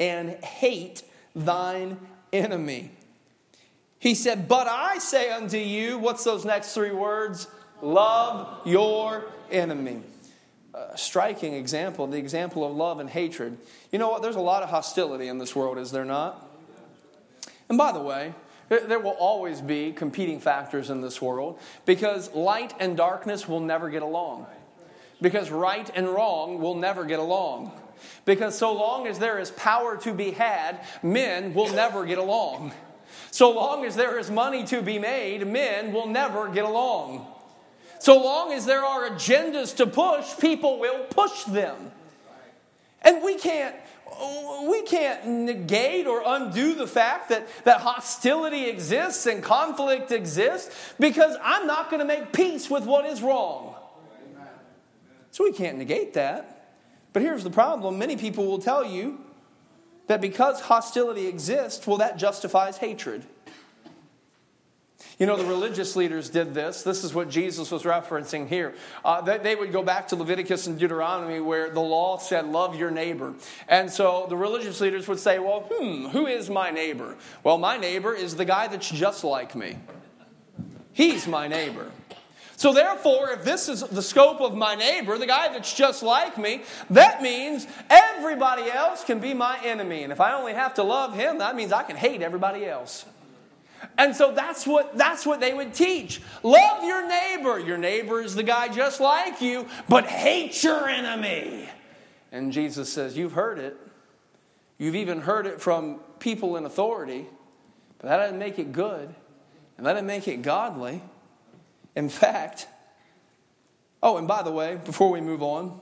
and 0.00 0.30
hate 0.44 1.02
thine 1.34 1.98
enemy. 2.32 2.90
He 3.98 4.14
said, 4.14 4.48
But 4.48 4.66
I 4.66 4.98
say 4.98 5.30
unto 5.30 5.58
you, 5.58 5.98
what's 5.98 6.24
those 6.24 6.44
next 6.44 6.74
three 6.74 6.92
words? 6.92 7.48
Love 7.82 8.66
your 8.66 9.26
enemy. 9.50 10.02
Striking 10.94 11.54
example, 11.54 12.06
the 12.06 12.18
example 12.18 12.64
of 12.64 12.74
love 12.74 13.00
and 13.00 13.08
hatred. 13.08 13.56
You 13.90 13.98
know 13.98 14.10
what? 14.10 14.22
There's 14.22 14.36
a 14.36 14.40
lot 14.40 14.62
of 14.62 14.68
hostility 14.68 15.28
in 15.28 15.38
this 15.38 15.56
world, 15.56 15.78
is 15.78 15.90
there 15.90 16.04
not? 16.04 16.46
And 17.68 17.78
by 17.78 17.92
the 17.92 18.00
way, 18.00 18.34
there 18.68 18.98
will 18.98 19.10
always 19.10 19.60
be 19.60 19.92
competing 19.92 20.40
factors 20.40 20.90
in 20.90 21.00
this 21.00 21.22
world 21.22 21.58
because 21.84 22.32
light 22.34 22.74
and 22.80 22.96
darkness 22.96 23.48
will 23.48 23.60
never 23.60 23.90
get 23.90 24.02
along 24.02 24.46
because 25.20 25.50
right 25.50 25.88
and 25.94 26.08
wrong 26.08 26.60
will 26.60 26.74
never 26.74 27.04
get 27.04 27.18
along. 27.18 27.72
Because 28.24 28.56
so 28.56 28.72
long 28.72 29.06
as 29.06 29.18
there 29.18 29.38
is 29.38 29.50
power 29.52 29.96
to 29.98 30.12
be 30.12 30.32
had, 30.32 30.84
men 31.02 31.54
will 31.54 31.72
never 31.72 32.04
get 32.04 32.18
along. 32.18 32.72
So 33.30 33.50
long 33.50 33.84
as 33.84 33.96
there 33.96 34.18
is 34.18 34.30
money 34.30 34.64
to 34.64 34.82
be 34.82 34.98
made, 34.98 35.46
men 35.46 35.92
will 35.92 36.06
never 36.06 36.48
get 36.48 36.64
along. 36.64 37.26
So 37.98 38.20
long 38.22 38.52
as 38.52 38.66
there 38.66 38.84
are 38.84 39.08
agendas 39.08 39.76
to 39.76 39.86
push, 39.86 40.38
people 40.38 40.78
will 40.78 41.04
push 41.04 41.44
them. 41.44 41.90
And 43.02 43.22
we 43.22 43.36
can't 43.36 43.74
we 44.68 44.82
can't 44.82 45.26
negate 45.26 46.06
or 46.06 46.22
undo 46.24 46.74
the 46.74 46.86
fact 46.86 47.28
that, 47.28 47.46
that 47.64 47.80
hostility 47.80 48.68
exists 48.68 49.26
and 49.26 49.42
conflict 49.42 50.12
exists 50.12 50.74
because 50.98 51.36
I'm 51.42 51.66
not 51.66 51.90
going 51.90 52.00
to 52.00 52.06
make 52.06 52.32
peace 52.32 52.70
with 52.70 52.84
what 52.84 53.06
is 53.06 53.22
wrong. 53.22 53.74
So 55.30 55.44
we 55.44 55.52
can't 55.52 55.76
negate 55.78 56.14
that. 56.14 56.74
But 57.12 57.22
here's 57.22 57.44
the 57.44 57.50
problem 57.50 57.98
many 57.98 58.16
people 58.16 58.46
will 58.46 58.58
tell 58.58 58.84
you 58.84 59.20
that 60.06 60.20
because 60.20 60.60
hostility 60.60 61.26
exists, 61.26 61.86
well, 61.86 61.98
that 61.98 62.16
justifies 62.16 62.78
hatred. 62.78 63.24
You 65.18 65.24
know, 65.24 65.36
the 65.36 65.46
religious 65.46 65.96
leaders 65.96 66.28
did 66.28 66.52
this. 66.52 66.82
This 66.82 67.02
is 67.02 67.14
what 67.14 67.30
Jesus 67.30 67.70
was 67.70 67.84
referencing 67.84 68.46
here. 68.46 68.74
Uh, 69.02 69.22
they, 69.22 69.38
they, 69.38 69.54
would 69.54 69.72
go 69.72 69.82
back 69.82 70.08
to 70.08 70.16
Leviticus 70.16 70.66
and 70.66 70.78
Deuteronomy 70.78 71.40
where 71.40 71.70
the 71.70 71.80
law 71.80 72.18
said, 72.18 72.46
Love 72.46 72.76
your 72.76 72.90
neighbor. 72.90 73.32
And 73.66 73.90
so 73.90 74.26
the 74.28 74.36
religious 74.36 74.78
leaders 74.82 75.08
would 75.08 75.18
say, 75.18 75.38
Well, 75.38 75.70
hmm, 75.72 76.08
who 76.08 76.26
is 76.26 76.50
my 76.50 76.70
neighbor? 76.70 77.16
Well, 77.42 77.56
my 77.56 77.78
neighbor 77.78 78.12
is 78.12 78.36
the 78.36 78.44
guy 78.44 78.66
that's 78.68 78.90
just 78.90 79.24
like 79.24 79.56
me. 79.56 79.78
He's 80.92 81.26
my 81.26 81.48
neighbor. 81.48 81.90
So, 82.58 82.72
therefore, 82.72 83.30
if 83.32 83.44
this 83.44 83.68
is 83.68 83.82
the 83.82 84.02
scope 84.02 84.40
of 84.40 84.54
my 84.54 84.74
neighbor, 84.74 85.18
the 85.18 85.26
guy 85.26 85.48
that's 85.48 85.74
just 85.74 86.02
like 86.02 86.38
me, 86.38 86.62
that 86.88 87.20
means 87.20 87.66
everybody 87.90 88.70
else 88.70 89.04
can 89.04 89.18
be 89.18 89.34
my 89.34 89.58
enemy. 89.62 90.04
And 90.04 90.12
if 90.12 90.20
I 90.20 90.32
only 90.32 90.54
have 90.54 90.72
to 90.74 90.82
love 90.82 91.14
him, 91.14 91.38
that 91.38 91.54
means 91.54 91.70
I 91.70 91.82
can 91.82 91.96
hate 91.96 92.22
everybody 92.22 92.64
else. 92.64 93.04
And 93.98 94.14
so 94.14 94.32
that's 94.32 94.66
what, 94.66 94.96
that's 94.96 95.24
what 95.24 95.40
they 95.40 95.54
would 95.54 95.74
teach. 95.74 96.20
Love 96.42 96.84
your 96.84 97.06
neighbor. 97.06 97.58
Your 97.58 97.78
neighbor 97.78 98.20
is 98.20 98.34
the 98.34 98.42
guy 98.42 98.68
just 98.68 99.00
like 99.00 99.40
you, 99.40 99.66
but 99.88 100.06
hate 100.06 100.62
your 100.62 100.88
enemy. 100.88 101.68
And 102.32 102.52
Jesus 102.52 102.92
says, 102.92 103.16
You've 103.16 103.32
heard 103.32 103.58
it. 103.58 103.76
You've 104.78 104.96
even 104.96 105.20
heard 105.20 105.46
it 105.46 105.60
from 105.60 106.00
people 106.18 106.56
in 106.56 106.64
authority, 106.64 107.26
but 107.98 108.08
that 108.08 108.18
doesn't 108.18 108.38
make 108.38 108.58
it 108.58 108.72
good, 108.72 109.14
and 109.78 109.86
that 109.86 109.94
doesn't 109.94 110.06
make 110.06 110.28
it 110.28 110.42
godly. 110.42 111.02
In 111.94 112.10
fact, 112.10 112.66
oh, 114.02 114.18
and 114.18 114.28
by 114.28 114.42
the 114.42 114.52
way, 114.52 114.78
before 114.84 115.10
we 115.10 115.22
move 115.22 115.42
on, 115.42 115.80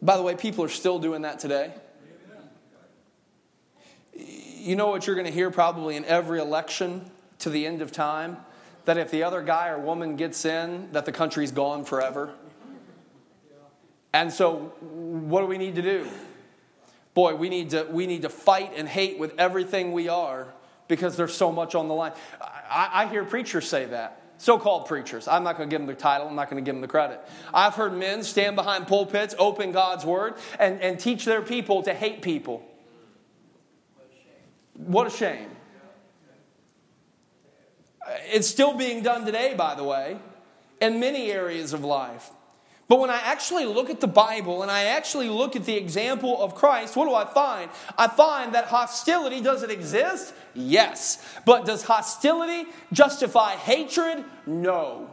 by 0.00 0.16
the 0.16 0.22
way, 0.22 0.34
people 0.34 0.64
are 0.64 0.70
still 0.70 0.98
doing 0.98 1.22
that 1.22 1.38
today 1.38 1.72
you 4.62 4.76
know 4.76 4.88
what 4.88 5.06
you're 5.06 5.16
going 5.16 5.26
to 5.26 5.32
hear 5.32 5.50
probably 5.50 5.96
in 5.96 6.04
every 6.04 6.40
election 6.40 7.10
to 7.40 7.50
the 7.50 7.66
end 7.66 7.82
of 7.82 7.92
time? 7.92 8.36
That 8.84 8.98
if 8.98 9.10
the 9.10 9.22
other 9.22 9.42
guy 9.42 9.68
or 9.68 9.78
woman 9.78 10.16
gets 10.16 10.44
in, 10.44 10.90
that 10.92 11.04
the 11.04 11.12
country's 11.12 11.52
gone 11.52 11.84
forever. 11.84 12.32
And 14.12 14.32
so, 14.32 14.72
what 14.80 15.40
do 15.40 15.46
we 15.46 15.58
need 15.58 15.76
to 15.76 15.82
do? 15.82 16.06
Boy, 17.14 17.34
we 17.34 17.48
need 17.48 17.70
to, 17.70 17.86
we 17.90 18.06
need 18.06 18.22
to 18.22 18.28
fight 18.28 18.72
and 18.76 18.88
hate 18.88 19.18
with 19.18 19.34
everything 19.38 19.92
we 19.92 20.08
are 20.08 20.52
because 20.88 21.16
there's 21.16 21.34
so 21.34 21.52
much 21.52 21.74
on 21.74 21.88
the 21.88 21.94
line. 21.94 22.12
I, 22.40 22.90
I 22.92 23.06
hear 23.06 23.24
preachers 23.24 23.68
say 23.68 23.86
that. 23.86 24.20
So 24.38 24.58
called 24.58 24.86
preachers. 24.86 25.28
I'm 25.28 25.44
not 25.44 25.56
going 25.56 25.68
to 25.68 25.72
give 25.72 25.80
them 25.80 25.86
the 25.86 26.00
title, 26.00 26.26
I'm 26.26 26.34
not 26.34 26.50
going 26.50 26.62
to 26.62 26.68
give 26.68 26.74
them 26.74 26.82
the 26.82 26.88
credit. 26.88 27.20
I've 27.54 27.74
heard 27.74 27.94
men 27.94 28.24
stand 28.24 28.56
behind 28.56 28.88
pulpits, 28.88 29.34
open 29.38 29.72
God's 29.72 30.04
word, 30.04 30.34
and, 30.58 30.80
and 30.80 30.98
teach 30.98 31.24
their 31.24 31.42
people 31.42 31.82
to 31.84 31.94
hate 31.94 32.22
people. 32.22 32.66
What 34.74 35.06
a 35.06 35.10
shame. 35.10 35.48
It's 38.32 38.48
still 38.48 38.74
being 38.74 39.02
done 39.02 39.24
today, 39.24 39.54
by 39.54 39.74
the 39.74 39.84
way, 39.84 40.18
in 40.80 40.98
many 40.98 41.30
areas 41.30 41.72
of 41.72 41.84
life. 41.84 42.30
But 42.88 42.98
when 42.98 43.10
I 43.10 43.20
actually 43.20 43.64
look 43.64 43.88
at 43.88 44.00
the 44.00 44.06
Bible 44.06 44.62
and 44.62 44.70
I 44.70 44.84
actually 44.84 45.28
look 45.28 45.56
at 45.56 45.64
the 45.64 45.76
example 45.76 46.42
of 46.42 46.54
Christ, 46.54 46.94
what 46.96 47.06
do 47.06 47.14
I 47.14 47.24
find? 47.24 47.70
I 47.96 48.08
find 48.08 48.54
that 48.54 48.66
hostility 48.66 49.40
does 49.40 49.62
it 49.62 49.70
exist? 49.70 50.34
Yes. 50.52 51.24
But 51.46 51.64
does 51.64 51.84
hostility 51.84 52.68
justify 52.92 53.52
hatred? 53.52 54.24
No. 54.46 55.10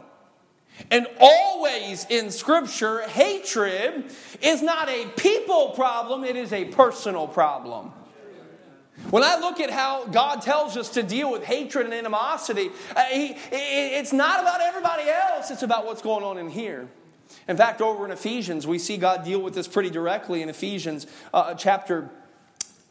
And 0.90 1.06
always 1.20 2.06
in 2.10 2.30
Scripture, 2.30 3.02
hatred 3.02 4.12
is 4.42 4.62
not 4.62 4.88
a 4.88 5.06
people 5.16 5.70
problem, 5.70 6.24
it 6.24 6.36
is 6.36 6.52
a 6.52 6.66
personal 6.66 7.26
problem. 7.28 7.92
When 9.08 9.24
I 9.24 9.38
look 9.38 9.58
at 9.58 9.70
how 9.70 10.04
God 10.06 10.42
tells 10.42 10.76
us 10.76 10.90
to 10.90 11.02
deal 11.02 11.32
with 11.32 11.42
hatred 11.42 11.86
and 11.86 11.94
animosity, 11.94 12.68
uh, 12.94 13.04
it's 13.10 14.12
not 14.12 14.40
about 14.40 14.60
everybody 14.60 15.08
else, 15.08 15.50
it's 15.50 15.62
about 15.62 15.86
what's 15.86 16.02
going 16.02 16.22
on 16.22 16.38
in 16.38 16.48
here. 16.50 16.88
In 17.48 17.56
fact, 17.56 17.80
over 17.80 18.04
in 18.04 18.10
Ephesians, 18.10 18.66
we 18.66 18.78
see 18.78 18.96
God 18.96 19.24
deal 19.24 19.40
with 19.40 19.54
this 19.54 19.66
pretty 19.66 19.90
directly 19.90 20.42
in 20.42 20.48
Ephesians 20.48 21.06
uh, 21.32 21.54
chapter 21.54 22.10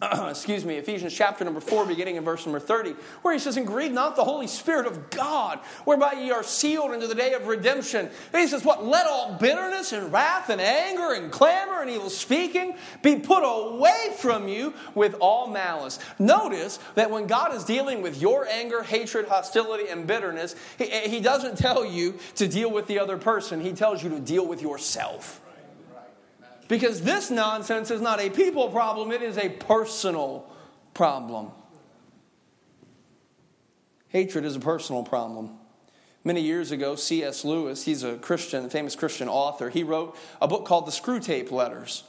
excuse 0.30 0.64
me, 0.64 0.78
Ephesians 0.78 1.14
chapter 1.14 1.44
number 1.44 1.60
4, 1.60 1.86
beginning 1.86 2.16
in 2.16 2.24
verse 2.24 2.46
number 2.46 2.60
30, 2.60 2.96
where 3.22 3.34
he 3.34 3.40
says, 3.40 3.58
And 3.58 3.68
grieve 3.68 3.92
not 3.92 4.16
the 4.16 4.24
Holy 4.24 4.48
Spirit 4.48 4.88
of 4.88 5.10
God, 5.10 5.60
whereby 5.84 6.14
ye 6.14 6.32
are 6.32 6.44
sealed 6.44 6.92
unto 6.92 7.06
the 7.06 7.16
day 7.16 7.34
of 7.34 7.48
redemption. 7.48 8.10
And 8.32 8.42
he 8.42 8.48
says, 8.48 8.64
What? 8.64 8.86
Let 8.86 9.08
all 9.08 9.38
bitterness 9.38 9.92
and 9.92 10.12
wrath 10.12 10.50
and 10.50 10.62
anger 10.62 11.12
and 11.14 11.30
clamor 11.30 11.82
and 11.82 11.90
evil 11.90 12.10
speaking 12.10 12.76
be 13.04 13.18
put 13.18 13.42
away 13.42 14.16
from 14.18 14.48
you 14.48 14.74
with 14.96 15.16
all 15.20 15.48
malice. 15.48 16.00
Notice 16.18 16.80
that 16.96 17.12
when 17.12 17.28
God 17.28 17.54
is 17.54 17.66
dealing 17.66 18.02
with 18.02 18.22
your 18.22 18.48
anger, 18.48 18.84
hatred, 18.84 19.28
hostility, 19.28 19.90
and 19.90 20.08
bitterness, 20.08 20.56
he, 20.78 20.86
he 20.86 21.20
doesn't 21.20 21.58
tell 21.58 21.84
you 21.84 22.18
to 22.36 22.48
deal 22.48 22.72
with 22.72 22.88
the 22.88 23.00
other 23.00 23.18
person, 23.18 23.60
he 23.60 23.74
tells 23.74 24.02
you 24.02 24.10
to 24.12 24.20
deal 24.22 24.48
with 24.48 24.62
yourself. 24.62 25.42
Because 26.70 27.02
this 27.02 27.32
nonsense 27.32 27.90
is 27.90 28.00
not 28.00 28.22
a 28.22 28.30
people 28.30 28.70
problem, 28.70 29.12
it 29.12 29.24
is 29.24 29.38
a 29.38 29.50
personal 29.50 30.48
problem. 30.94 31.52
Hatred 34.10 34.46
is 34.46 34.56
a 34.56 34.60
personal 34.60 35.04
problem. 35.04 35.58
Many 36.24 36.42
years 36.42 36.72
ago, 36.72 36.96
C.S. 36.96 37.44
Lewis, 37.44 37.86
he's 37.86 38.04
a 38.04 38.18
Christian, 38.18 38.70
famous 38.70 38.96
Christian 38.96 39.28
author, 39.28 39.72
he 39.72 39.84
wrote 39.84 40.16
a 40.40 40.48
book 40.48 40.66
called 40.66 40.86
The 40.86 40.92
Screwtape 40.92 41.52
Letters. 41.52 42.04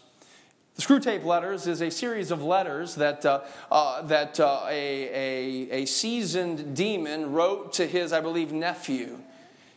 The 0.74 0.82
Screwtape 0.82 1.24
Letters 1.24 1.66
is 1.66 1.80
a 1.80 1.90
series 1.90 2.30
of 2.30 2.42
letters 2.42 2.96
that, 2.96 3.24
uh, 3.24 3.40
uh, 3.70 4.02
that 4.02 4.38
uh, 4.38 4.66
a, 4.68 5.70
a, 5.70 5.82
a 5.82 5.86
seasoned 5.86 6.76
demon 6.76 7.32
wrote 7.32 7.72
to 7.74 7.86
his, 7.86 8.12
I 8.12 8.20
believe, 8.20 8.52
nephew 8.52 9.20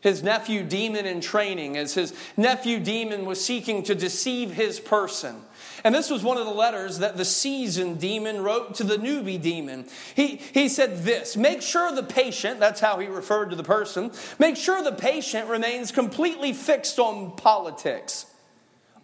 his 0.04 0.22
nephew 0.22 0.64
demon 0.64 1.06
in 1.06 1.22
training 1.22 1.78
as 1.78 1.94
his 1.94 2.14
nephew 2.36 2.80
demon 2.80 3.26
was 3.26 3.44
seeking 3.44 3.84
to 3.84 3.96
deceive 3.96 4.52
his 4.52 4.80
person. 4.80 5.42
And 5.86 5.96
this 5.96 6.10
was 6.10 6.24
one 6.24 6.38
of 6.38 6.46
the 6.46 6.52
letters 6.52 7.00
that 7.00 7.18
the 7.18 7.26
seasoned 7.26 8.00
demon 8.00 8.44
wrote 8.44 8.76
to 8.76 8.84
the 8.84 8.98
newbie 8.98 9.42
demon. 9.42 9.88
He, 10.14 10.36
he 10.36 10.68
said 10.68 11.04
this 11.04 11.38
Make 11.38 11.62
sure 11.62 11.94
the 11.94 12.04
patient, 12.04 12.60
that's 12.60 12.82
how 12.82 13.00
he 13.00 13.08
referred 13.08 13.50
to 13.52 13.56
the 13.56 13.64
person, 13.64 14.12
make 14.38 14.58
sure 14.58 14.84
the 14.84 14.92
patient 14.92 15.48
remains 15.48 15.92
completely 15.92 16.52
fixed 16.52 17.00
on 17.00 17.32
politics 17.38 18.26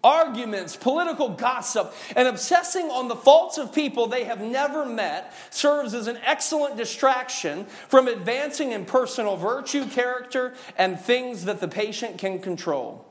arguments, 0.03 0.75
political 0.75 1.29
gossip, 1.29 1.93
and 2.15 2.27
obsessing 2.27 2.85
on 2.85 3.07
the 3.07 3.15
faults 3.15 3.57
of 3.57 3.73
people 3.73 4.07
they 4.07 4.23
have 4.23 4.41
never 4.41 4.85
met 4.85 5.33
serves 5.49 5.93
as 5.93 6.07
an 6.07 6.17
excellent 6.25 6.77
distraction 6.77 7.65
from 7.87 8.07
advancing 8.07 8.71
in 8.71 8.85
personal 8.85 9.35
virtue, 9.35 9.85
character, 9.85 10.53
and 10.77 10.99
things 10.99 11.45
that 11.45 11.59
the 11.59 11.67
patient 11.67 12.17
can 12.17 12.39
control. 12.39 13.05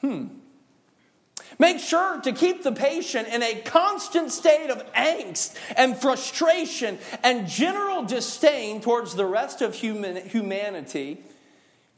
Hmm. 0.00 0.26
Make 1.58 1.78
sure 1.78 2.20
to 2.20 2.32
keep 2.32 2.62
the 2.62 2.72
patient 2.72 3.28
in 3.28 3.42
a 3.42 3.54
constant 3.62 4.30
state 4.30 4.68
of 4.68 4.92
angst 4.92 5.54
and 5.76 5.96
frustration 5.96 6.98
and 7.22 7.48
general 7.48 8.04
disdain 8.04 8.80
towards 8.80 9.14
the 9.14 9.24
rest 9.24 9.62
of 9.62 9.74
human, 9.74 10.16
humanity 10.28 11.22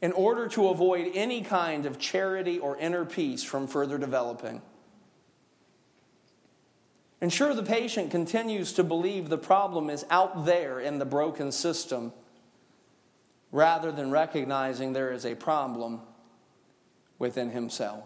in 0.01 0.11
order 0.13 0.47
to 0.47 0.69
avoid 0.69 1.11
any 1.13 1.41
kind 1.41 1.85
of 1.85 1.99
charity 1.99 2.57
or 2.59 2.77
inner 2.77 3.05
peace 3.05 3.43
from 3.43 3.67
further 3.67 3.97
developing. 3.97 4.61
Ensure 7.21 7.53
the 7.53 7.63
patient 7.63 8.11
continues 8.11 8.71
to 8.73 8.83
believe 8.83 9.27
the 9.27 9.37
problem 9.37 9.89
is 9.89 10.05
out 10.09 10.45
there 10.45 10.79
in 10.79 10.99
the 10.99 11.05
broken 11.05 11.51
system 11.51 12.13
rather 13.51 13.91
than 13.91 14.09
recognizing 14.09 14.93
there 14.93 15.11
is 15.11 15.25
a 15.25 15.35
problem 15.35 15.99
within 17.17 17.49
himself. 17.49 18.05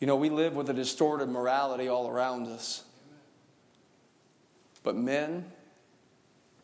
You 0.00 0.06
know, 0.06 0.16
we 0.16 0.28
live 0.28 0.54
with 0.54 0.68
a 0.70 0.74
distorted 0.74 1.28
morality 1.28 1.88
all 1.88 2.08
around 2.08 2.46
us. 2.46 2.84
But 4.82 4.96
men, 4.96 5.50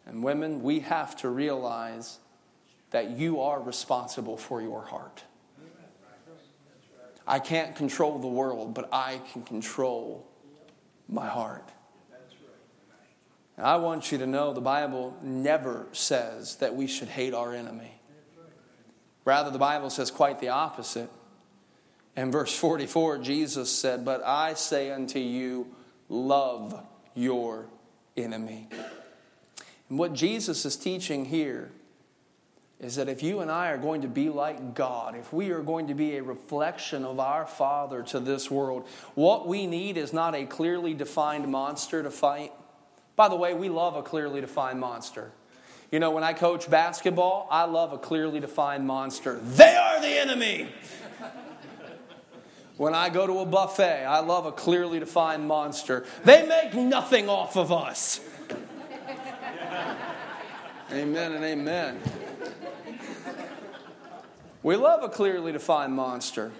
and 0.07 0.23
women, 0.23 0.63
we 0.63 0.81
have 0.81 1.17
to 1.17 1.29
realize 1.29 2.19
that 2.91 3.11
you 3.11 3.41
are 3.41 3.61
responsible 3.61 4.37
for 4.37 4.61
your 4.61 4.85
heart. 4.85 5.25
I 7.27 7.39
can't 7.39 7.75
control 7.75 8.19
the 8.19 8.29
world, 8.29 8.75
but 8.75 8.89
I 8.93 9.21
can 9.33 9.43
control 9.43 10.27
my 11.09 11.27
heart. 11.27 11.71
And 13.57 13.67
I 13.67 13.77
want 13.77 14.13
you 14.13 14.19
to 14.19 14.27
know 14.27 14.53
the 14.53 14.61
Bible 14.61 15.17
never 15.23 15.87
says 15.93 16.57
that 16.57 16.75
we 16.75 16.87
should 16.87 17.09
hate 17.09 17.35
our 17.35 17.55
enemy. 17.55 18.01
Rather, 19.25 19.51
the 19.51 19.59
Bible 19.59 19.91
says 19.91 20.11
quite 20.11 20.39
the 20.41 20.49
opposite. 20.49 21.09
In 22.17 22.31
verse 22.31 22.55
44, 22.55 23.19
Jesus 23.19 23.71
said, 23.73 24.05
But 24.05 24.23
I 24.25 24.55
say 24.55 24.91
unto 24.91 25.19
you, 25.19 25.75
love 26.09 26.85
your 27.15 27.67
enemy. 28.17 28.69
And 29.89 29.99
what 29.99 30.13
Jesus 30.13 30.65
is 30.65 30.77
teaching 30.77 31.27
here 31.27 31.71
is 32.81 32.97
that 32.97 33.09
if 33.09 33.23
you 33.23 33.41
and 33.41 33.51
I 33.51 33.71
are 33.71 33.79
going 33.79 34.03
to 34.03 34.09
be 34.09 34.29
like 34.29 34.75
God, 34.75 35.17
if 35.17 35.33
we 35.33 35.51
are 35.51 35.63
going 35.63 35.87
to 35.89 35.95
be 35.95 36.17
a 36.17 36.23
reflection 36.23 37.05
of 37.05 37.19
our 37.21 37.47
Father 37.47 38.03
to 38.05 38.21
this 38.21 38.51
world, 38.51 38.87
what 39.15 39.47
we 39.47 39.67
need 39.67 39.97
is 39.97 40.13
not 40.13 40.35
a 40.35 40.45
clearly 40.45 40.93
defined 40.93 41.49
monster 41.49 42.03
to 42.03 42.11
fight. 42.11 42.53
By 43.17 43.29
the 43.29 43.37
way, 43.37 43.55
we 43.55 43.69
love 43.69 43.97
a 43.97 44.03
clearly 44.03 44.41
defined 44.41 44.81
monster. 44.81 45.31
You 45.91 46.01
know, 46.01 46.11
when 46.11 46.25
I 46.25 46.33
coach 46.33 46.69
basketball, 46.69 47.47
I 47.51 47.65
love 47.65 47.93
a 47.93 47.99
clearly 47.99 48.41
defined 48.41 48.87
monster. 48.87 49.39
They 49.39 49.77
are 49.77 50.01
the 50.01 50.09
enemy. 50.09 50.69
when 52.77 52.95
I 52.95 53.11
go 53.11 53.27
to 53.27 53.39
a 53.39 53.47
buffet, 53.47 54.05
I 54.05 54.19
love 54.19 54.45
a 54.45 54.53
clearly 54.53 54.99
defined 54.99 55.47
monster. 55.47 56.05
They 56.25 56.47
make 56.47 56.75
nothing 56.75 57.29
off 57.29 57.57
of 57.57 57.71
us. 57.71 58.21
Amen 60.93 61.33
and 61.33 61.45
amen. 61.45 62.01
We 64.63 64.77
love 64.77 65.03
a 65.03 65.09
clearly 65.09 65.53
defined 65.53 65.95
monster. 65.95 66.53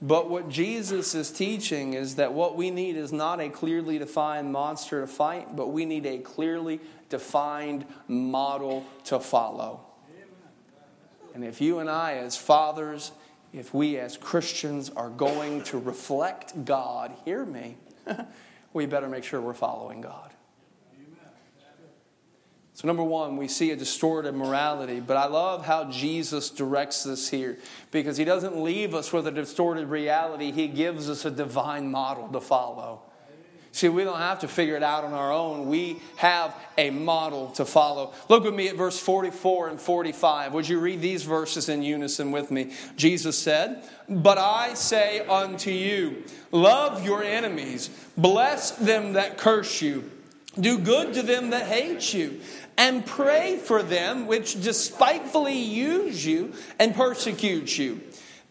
But 0.00 0.30
what 0.30 0.48
Jesus 0.48 1.14
is 1.14 1.30
teaching 1.30 1.94
is 1.94 2.16
that 2.16 2.32
what 2.32 2.56
we 2.56 2.70
need 2.70 2.96
is 2.96 3.12
not 3.12 3.40
a 3.40 3.48
clearly 3.48 3.98
defined 3.98 4.52
monster 4.52 5.00
to 5.00 5.06
fight, 5.06 5.56
but 5.56 5.68
we 5.68 5.84
need 5.84 6.06
a 6.06 6.18
clearly 6.18 6.80
defined 7.08 7.84
model 8.06 8.84
to 9.04 9.18
follow. 9.18 9.80
And 11.34 11.44
if 11.44 11.60
you 11.60 11.80
and 11.80 11.90
I, 11.90 12.14
as 12.14 12.36
fathers, 12.36 13.12
if 13.52 13.74
we 13.74 13.98
as 13.98 14.16
Christians 14.16 14.90
are 14.90 15.10
going 15.10 15.62
to 15.64 15.78
reflect 15.78 16.64
God, 16.64 17.12
hear 17.24 17.44
me, 17.44 17.76
we 18.72 18.86
better 18.86 19.08
make 19.08 19.24
sure 19.24 19.40
we're 19.40 19.54
following 19.54 20.00
God. 20.00 20.32
So, 22.78 22.86
number 22.86 23.02
one, 23.02 23.36
we 23.36 23.48
see 23.48 23.72
a 23.72 23.76
distorted 23.76 24.36
morality, 24.36 25.00
but 25.00 25.16
I 25.16 25.26
love 25.26 25.66
how 25.66 25.90
Jesus 25.90 26.48
directs 26.48 27.02
this 27.02 27.28
here 27.28 27.58
because 27.90 28.16
he 28.16 28.24
doesn't 28.24 28.56
leave 28.62 28.94
us 28.94 29.12
with 29.12 29.26
a 29.26 29.32
distorted 29.32 29.88
reality, 29.88 30.52
he 30.52 30.68
gives 30.68 31.10
us 31.10 31.24
a 31.24 31.30
divine 31.32 31.90
model 31.90 32.28
to 32.28 32.40
follow. 32.40 33.02
See, 33.72 33.88
we 33.88 34.04
don't 34.04 34.18
have 34.18 34.38
to 34.40 34.48
figure 34.48 34.76
it 34.76 34.84
out 34.84 35.02
on 35.02 35.12
our 35.12 35.32
own. 35.32 35.68
We 35.68 36.00
have 36.18 36.54
a 36.76 36.90
model 36.90 37.50
to 37.56 37.64
follow. 37.64 38.12
Look 38.28 38.44
with 38.44 38.54
me 38.54 38.68
at 38.68 38.76
verse 38.76 39.00
44 39.00 39.70
and 39.70 39.80
45. 39.80 40.54
Would 40.54 40.68
you 40.68 40.78
read 40.78 41.00
these 41.00 41.24
verses 41.24 41.68
in 41.68 41.82
unison 41.82 42.30
with 42.30 42.52
me? 42.52 42.74
Jesus 42.94 43.36
said, 43.36 43.82
But 44.08 44.38
I 44.38 44.74
say 44.74 45.26
unto 45.26 45.72
you, 45.72 46.22
love 46.52 47.04
your 47.04 47.24
enemies, 47.24 47.90
bless 48.16 48.70
them 48.70 49.14
that 49.14 49.36
curse 49.36 49.82
you. 49.82 50.12
Do 50.58 50.78
good 50.78 51.14
to 51.14 51.22
them 51.22 51.50
that 51.50 51.66
hate 51.66 52.12
you, 52.12 52.40
and 52.78 53.04
pray 53.04 53.58
for 53.58 53.82
them 53.82 54.28
which 54.28 54.62
despitefully 54.62 55.58
use 55.58 56.24
you 56.24 56.52
and 56.78 56.94
persecute 56.94 57.76
you, 57.76 58.00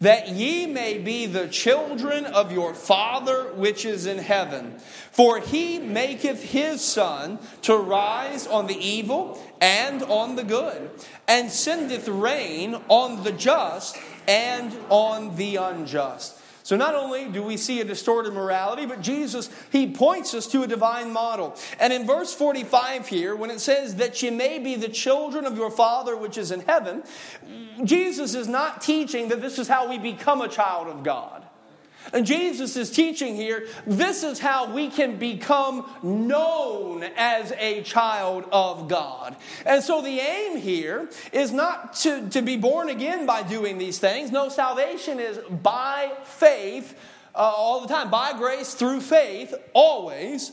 that 0.00 0.28
ye 0.28 0.66
may 0.66 0.98
be 0.98 1.26
the 1.26 1.48
children 1.48 2.26
of 2.26 2.52
your 2.52 2.74
Father 2.74 3.52
which 3.54 3.84
is 3.84 4.06
in 4.06 4.18
heaven. 4.18 4.78
For 5.10 5.40
he 5.40 5.78
maketh 5.78 6.42
his 6.42 6.84
sun 6.84 7.40
to 7.62 7.76
rise 7.76 8.46
on 8.46 8.68
the 8.68 8.78
evil 8.78 9.42
and 9.60 10.02
on 10.04 10.36
the 10.36 10.44
good, 10.44 10.90
and 11.26 11.50
sendeth 11.50 12.06
rain 12.06 12.76
on 12.88 13.24
the 13.24 13.32
just 13.32 13.96
and 14.28 14.76
on 14.90 15.34
the 15.36 15.56
unjust. 15.56 16.37
So 16.68 16.76
not 16.76 16.94
only 16.94 17.30
do 17.30 17.42
we 17.42 17.56
see 17.56 17.80
a 17.80 17.84
distorted 17.84 18.34
morality, 18.34 18.84
but 18.84 19.00
Jesus, 19.00 19.48
he 19.72 19.90
points 19.90 20.34
us 20.34 20.46
to 20.48 20.64
a 20.64 20.66
divine 20.66 21.10
model. 21.10 21.56
And 21.80 21.94
in 21.94 22.06
verse 22.06 22.34
45 22.34 23.08
here, 23.08 23.34
when 23.34 23.50
it 23.50 23.60
says 23.60 23.94
that 23.94 24.22
you 24.22 24.30
may 24.30 24.58
be 24.58 24.74
the 24.74 24.90
children 24.90 25.46
of 25.46 25.56
your 25.56 25.70
Father 25.70 26.14
which 26.14 26.36
is 26.36 26.50
in 26.50 26.60
heaven, 26.60 27.04
Jesus 27.84 28.34
is 28.34 28.48
not 28.48 28.82
teaching 28.82 29.28
that 29.28 29.40
this 29.40 29.58
is 29.58 29.66
how 29.66 29.88
we 29.88 29.96
become 29.96 30.42
a 30.42 30.48
child 30.48 30.88
of 30.88 31.02
God. 31.02 31.47
And 32.12 32.24
Jesus 32.26 32.76
is 32.76 32.90
teaching 32.90 33.36
here 33.36 33.66
this 33.86 34.22
is 34.22 34.38
how 34.38 34.72
we 34.72 34.88
can 34.88 35.16
become 35.16 35.90
known 36.02 37.02
as 37.16 37.52
a 37.58 37.82
child 37.82 38.44
of 38.50 38.88
God. 38.88 39.36
And 39.66 39.82
so 39.82 40.00
the 40.00 40.20
aim 40.20 40.56
here 40.56 41.08
is 41.32 41.52
not 41.52 41.94
to, 41.96 42.28
to 42.30 42.42
be 42.42 42.56
born 42.56 42.88
again 42.88 43.26
by 43.26 43.42
doing 43.42 43.78
these 43.78 43.98
things. 43.98 44.32
No, 44.32 44.48
salvation 44.48 45.20
is 45.20 45.38
by 45.38 46.12
faith 46.24 46.98
uh, 47.34 47.38
all 47.38 47.80
the 47.80 47.88
time, 47.88 48.10
by 48.10 48.32
grace 48.32 48.74
through 48.74 49.00
faith, 49.00 49.54
always. 49.72 50.52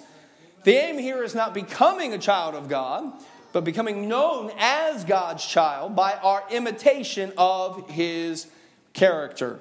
The 0.63 0.73
aim 0.73 0.97
here 0.97 1.23
is 1.23 1.35
not 1.35 1.53
becoming 1.53 2.13
a 2.13 2.17
child 2.17 2.55
of 2.55 2.69
God, 2.69 3.11
but 3.53 3.63
becoming 3.63 4.07
known 4.09 4.51
as 4.57 5.03
God's 5.05 5.45
child 5.45 5.95
by 5.95 6.13
our 6.13 6.43
imitation 6.51 7.31
of 7.37 7.89
his 7.89 8.47
character. 8.93 9.59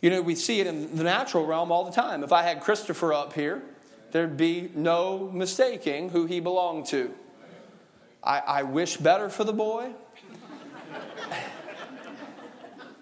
You 0.00 0.08
know, 0.08 0.22
we 0.22 0.34
see 0.34 0.60
it 0.60 0.66
in 0.66 0.96
the 0.96 1.04
natural 1.04 1.44
realm 1.44 1.70
all 1.70 1.84
the 1.84 1.92
time. 1.92 2.24
If 2.24 2.32
I 2.32 2.42
had 2.42 2.60
Christopher 2.60 3.12
up 3.12 3.34
here, 3.34 3.62
there'd 4.12 4.36
be 4.36 4.70
no 4.74 5.30
mistaking 5.30 6.08
who 6.08 6.24
he 6.24 6.40
belonged 6.40 6.86
to. 6.86 7.12
I, 8.22 8.38
I 8.38 8.62
wish 8.62 8.96
better 8.96 9.28
for 9.28 9.44
the 9.44 9.52
boy. 9.52 9.90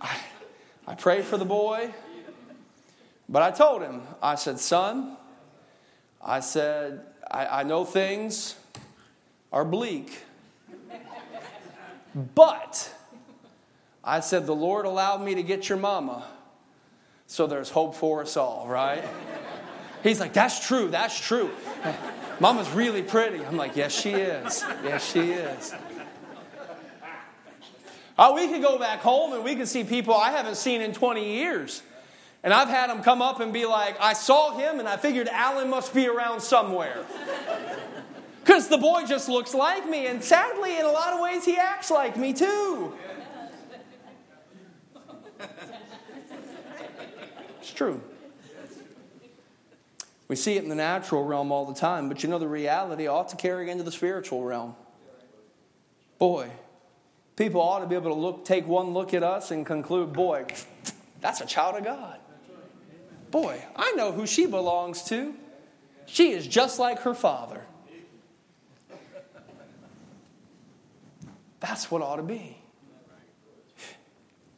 I, 0.01 0.17
I 0.89 0.95
pray 0.97 1.23
for 1.23 1.37
the 1.37 1.45
boy. 1.45 1.93
But 3.29 3.43
I 3.43 3.53
told 3.53 3.83
him, 3.83 4.03
I 4.21 4.35
said, 4.35 4.59
son, 4.59 5.17
I 6.21 6.41
said, 6.41 7.03
I, 7.31 7.61
I 7.61 7.63
know 7.63 7.85
things 7.85 8.57
are 9.53 9.65
bleak. 9.65 10.23
But 12.35 12.93
I 14.03 14.19
said, 14.19 14.47
the 14.47 14.55
Lord 14.55 14.85
allowed 14.85 15.23
me 15.23 15.37
to 15.37 15.43
get 15.45 15.69
your 15.69 15.79
mama 15.79 16.25
so 17.29 17.47
there's 17.47 17.69
hope 17.69 17.95
for 17.95 18.23
us 18.23 18.37
all, 18.37 18.67
right? 18.67 19.05
He's 20.03 20.19
like, 20.19 20.33
That's 20.33 20.67
true, 20.67 20.89
that's 20.89 21.19
true. 21.21 21.51
Mama's 22.41 22.71
really 22.71 23.03
pretty. 23.03 23.45
I'm 23.45 23.57
like, 23.57 23.77
Yes, 23.77 23.93
she 23.93 24.11
is. 24.11 24.65
Yes, 24.83 25.13
she 25.13 25.31
is. 25.31 25.75
Oh, 28.19 28.35
we 28.35 28.49
could 28.49 28.63
go 28.63 28.79
back 28.79 29.01
home 29.01 29.35
and 29.35 29.45
we 29.45 29.55
could 29.55 29.69
see 29.69 29.85
people 29.85 30.15
I 30.15 30.31
haven't 30.31 30.57
seen 30.57 30.81
in 30.81 30.93
20 30.93 31.37
years. 31.37 31.83
And 32.43 32.53
I've 32.53 32.69
had 32.69 32.89
them 32.91 33.03
come 33.03 33.21
up 33.21 33.41
and 33.41 33.53
be 33.53 33.67
like, 33.67 33.97
I 34.01 34.13
saw 34.15 34.57
him 34.57 34.81
and 34.81 34.89
I 34.89 34.97
figured 34.97 35.29
Alan 35.29 35.69
must 35.69 35.95
be 35.95 36.09
around 36.09 36.41
somewhere. 36.41 37.05
Because 38.41 38.69
the 38.69 38.79
boy 38.79 39.05
just 39.05 39.29
looks 39.29 39.53
like 39.53 39.87
me, 39.87 40.07
and 40.07 40.25
sadly, 40.25 40.79
in 40.79 40.87
a 40.87 40.91
lot 40.91 41.13
of 41.13 41.21
ways, 41.21 41.45
he 41.45 41.59
acts 41.59 41.91
like 41.91 42.17
me 42.17 42.33
too. 42.33 42.95
True. 47.63 48.01
We 50.29 50.37
see 50.37 50.57
it 50.57 50.63
in 50.63 50.69
the 50.69 50.75
natural 50.75 51.25
realm 51.25 51.51
all 51.51 51.65
the 51.65 51.75
time, 51.75 52.09
but 52.09 52.23
you 52.23 52.29
know 52.29 52.39
the 52.39 52.49
reality 52.49 53.07
ought 53.07 53.31
to 53.31 53.37
carry 53.37 53.71
into 53.71 53.83
the 53.83 53.93
spiritual 53.93 54.45
realm. 54.45 54.77
Boy, 56.19 56.51
people 57.37 57.63
ought 57.63 57.81
to 57.81 57.87
be 57.87 57.95
able 57.95 58.11
to 58.11 58.21
look, 58.21 58.45
take 58.45 58.67
one 58.67 58.93
look 58.93 59.15
at 59.15 59.23
us 59.23 59.51
and 59.51 59.65
conclude, 59.65 60.13
boy, 60.13 60.45
that's 61.21 61.41
a 61.41 61.47
child 61.47 61.77
of 61.77 61.85
God. 61.85 62.19
Boy, 63.31 63.65
I 63.75 63.93
know 63.93 64.13
who 64.13 64.27
she 64.27 64.47
belongs 64.47 65.03
to. 65.05 65.35
She 66.07 66.33
is 66.33 66.47
just 66.47 66.79
like 66.79 67.01
her 67.01 67.15
father. 67.15 67.65
That's 71.61 71.91
what 71.91 72.03
ought 72.03 72.17
to 72.17 72.23
be. 72.23 72.59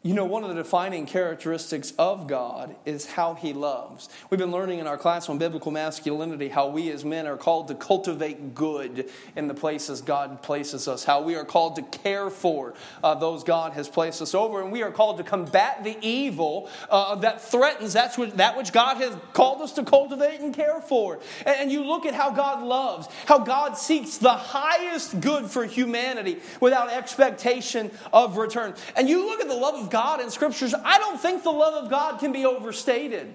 You 0.03 0.15
know, 0.15 0.25
one 0.25 0.45
of 0.45 0.49
the 0.49 0.55
defining 0.55 1.05
characteristics 1.05 1.93
of 1.99 2.27
God 2.27 2.75
is 2.87 3.05
how 3.05 3.35
He 3.35 3.53
loves. 3.53 4.09
We've 4.31 4.41
been 4.41 4.51
learning 4.51 4.79
in 4.79 4.87
our 4.87 4.97
class 4.97 5.29
on 5.29 5.37
biblical 5.37 5.71
masculinity 5.71 6.49
how 6.49 6.69
we 6.69 6.91
as 6.91 7.05
men 7.05 7.27
are 7.27 7.37
called 7.37 7.69
to 7.69 7.75
cultivate 7.75 8.55
good 8.55 9.11
in 9.37 9.47
the 9.47 9.53
places 9.53 10.01
God 10.01 10.41
places 10.41 10.89
us, 10.89 11.05
how 11.05 11.21
we 11.21 11.35
are 11.35 11.45
called 11.45 11.77
to 11.77 11.83
care 11.83 12.31
for 12.31 12.73
uh, 13.05 13.15
those 13.17 13.45
God 13.45 13.75
has 13.75 13.91
placed 13.91 14.23
us 14.23 14.35
over, 14.35 14.63
and 14.63 14.73
we 14.73 14.83
are 14.83 14.91
called 14.91 15.19
to 15.19 15.23
combat 15.23 15.85
the 15.85 15.99
evil 16.01 16.71
uh, 16.89 17.17
that 17.17 17.43
threatens 17.43 17.93
that's 17.93 18.17
what, 18.17 18.39
that 18.39 18.57
which 18.57 18.73
God 18.73 18.97
has 18.97 19.15
called 19.35 19.61
us 19.61 19.73
to 19.73 19.85
cultivate 19.85 20.41
and 20.41 20.55
care 20.55 20.81
for. 20.81 21.21
And, 21.45 21.57
and 21.61 21.71
you 21.71 21.85
look 21.85 22.07
at 22.07 22.15
how 22.15 22.31
God 22.31 22.63
loves, 22.63 23.07
how 23.27 23.41
God 23.41 23.77
seeks 23.77 24.17
the 24.17 24.33
highest 24.33 25.21
good 25.21 25.51
for 25.51 25.67
humanity 25.67 26.39
without 26.59 26.91
expectation 26.91 27.91
of 28.15 28.39
return. 28.39 28.73
And 28.97 29.07
you 29.07 29.27
look 29.27 29.43
at 29.43 29.49
the 29.49 29.55
love 29.55 29.75
of 29.75 29.90
God 29.91 30.21
in 30.21 30.31
scriptures, 30.31 30.75
I 30.75 30.99
don't 30.99 31.21
think 31.21 31.43
the 31.43 31.51
love 31.51 31.85
of 31.85 31.91
God 31.91 32.19
can 32.19 32.33
be 32.33 32.47
overstated. 32.47 33.35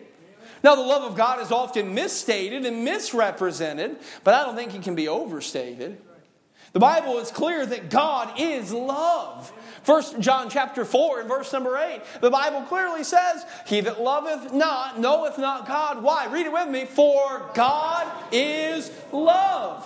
Now, 0.64 0.76
the 0.76 0.82
love 0.82 1.04
of 1.04 1.16
God 1.16 1.42
is 1.42 1.52
often 1.52 1.94
misstated 1.94 2.66
and 2.66 2.84
misrepresented, 2.84 3.98
but 4.24 4.34
I 4.34 4.44
don't 4.44 4.56
think 4.56 4.74
it 4.74 4.82
can 4.82 4.96
be 4.96 5.08
overstated. 5.08 6.02
The 6.74 6.80
Bible 6.80 7.20
is 7.20 7.32
clear 7.32 7.66
that 7.66 7.90
God 7.90 8.40
is 8.40 8.74
love. 8.74 9.54
First 9.84 10.20
John 10.20 10.50
chapter 10.50 10.84
4 10.84 11.22
and 11.22 11.30
verse 11.30 11.54
number 11.54 11.78
8, 11.78 12.02
the 12.20 12.32
Bible 12.32 12.64
clearly 12.64 13.04
says, 13.04 13.46
He 13.66 13.80
that 13.82 14.02
loveth 14.02 14.52
not 14.52 15.00
knoweth 15.00 15.38
not 15.38 15.68
God. 15.68 16.04
Why? 16.04 16.26
Read 16.26 16.48
it 16.48 16.52
with 16.52 16.68
me. 16.68 16.86
For 16.86 17.50
God 17.54 18.12
is 18.34 18.92
love. 19.14 19.86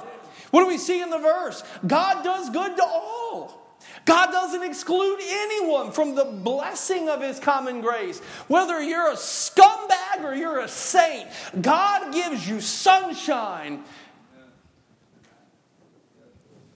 What 0.51 0.61
do 0.61 0.67
we 0.67 0.77
see 0.77 1.01
in 1.01 1.09
the 1.09 1.19
verse? 1.19 1.63
God 1.85 2.23
does 2.23 2.49
good 2.49 2.75
to 2.77 2.83
all. 2.83 3.68
God 4.09 4.31
doesn't 4.31 4.63
exclude 4.63 5.19
anyone 5.21 5.91
from 5.91 6.15
the 6.15 6.25
blessing 6.25 7.09
of 7.09 7.21
His 7.21 7.39
common 7.39 7.79
grace. 7.79 8.19
Whether 8.47 8.81
you're 8.81 9.11
a 9.11 9.15
scumbag 9.15 10.23
or 10.23 10.33
you're 10.33 10.61
a 10.61 10.67
saint, 10.67 11.29
God 11.61 12.11
gives 12.11 12.49
you 12.49 12.59
sunshine. 12.59 13.83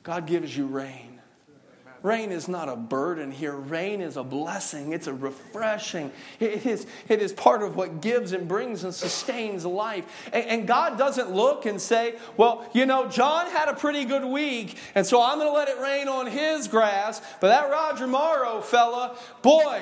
God 0.03 0.27
gives 0.27 0.55
you 0.55 0.67
rain. 0.67 1.12
Rain 2.03 2.33
is 2.33 2.49
not 2.49 2.67
a 2.67 2.75
burden 2.75 3.31
here. 3.31 3.53
Rain 3.53 4.01
is 4.01 4.17
a 4.17 4.23
blessing. 4.23 4.91
It's 4.91 5.07
a 5.07 5.13
refreshing. 5.13 6.11
It 6.37 6.65
is, 6.65 6.85
it 7.07 7.21
is 7.21 7.31
part 7.31 7.63
of 7.63 7.77
what 7.77 8.01
gives 8.01 8.33
and 8.33 8.45
brings 8.45 8.83
and 8.83 8.93
sustains 8.93 9.65
life. 9.65 10.03
And, 10.33 10.45
and 10.45 10.67
God 10.67 10.97
doesn't 10.97 11.31
look 11.31 11.65
and 11.65 11.79
say, 11.81 12.15
well, 12.35 12.69
you 12.73 12.85
know, 12.85 13.07
John 13.07 13.49
had 13.49 13.69
a 13.69 13.73
pretty 13.73 14.03
good 14.03 14.25
week, 14.25 14.77
and 14.95 15.07
so 15.07 15.21
I'm 15.21 15.37
going 15.37 15.47
to 15.49 15.53
let 15.53 15.69
it 15.69 15.79
rain 15.79 16.09
on 16.09 16.27
his 16.27 16.67
grass. 16.67 17.21
But 17.39 17.47
that 17.47 17.71
Roger 17.71 18.05
Morrow 18.05 18.59
fella, 18.59 19.15
boy, 19.41 19.81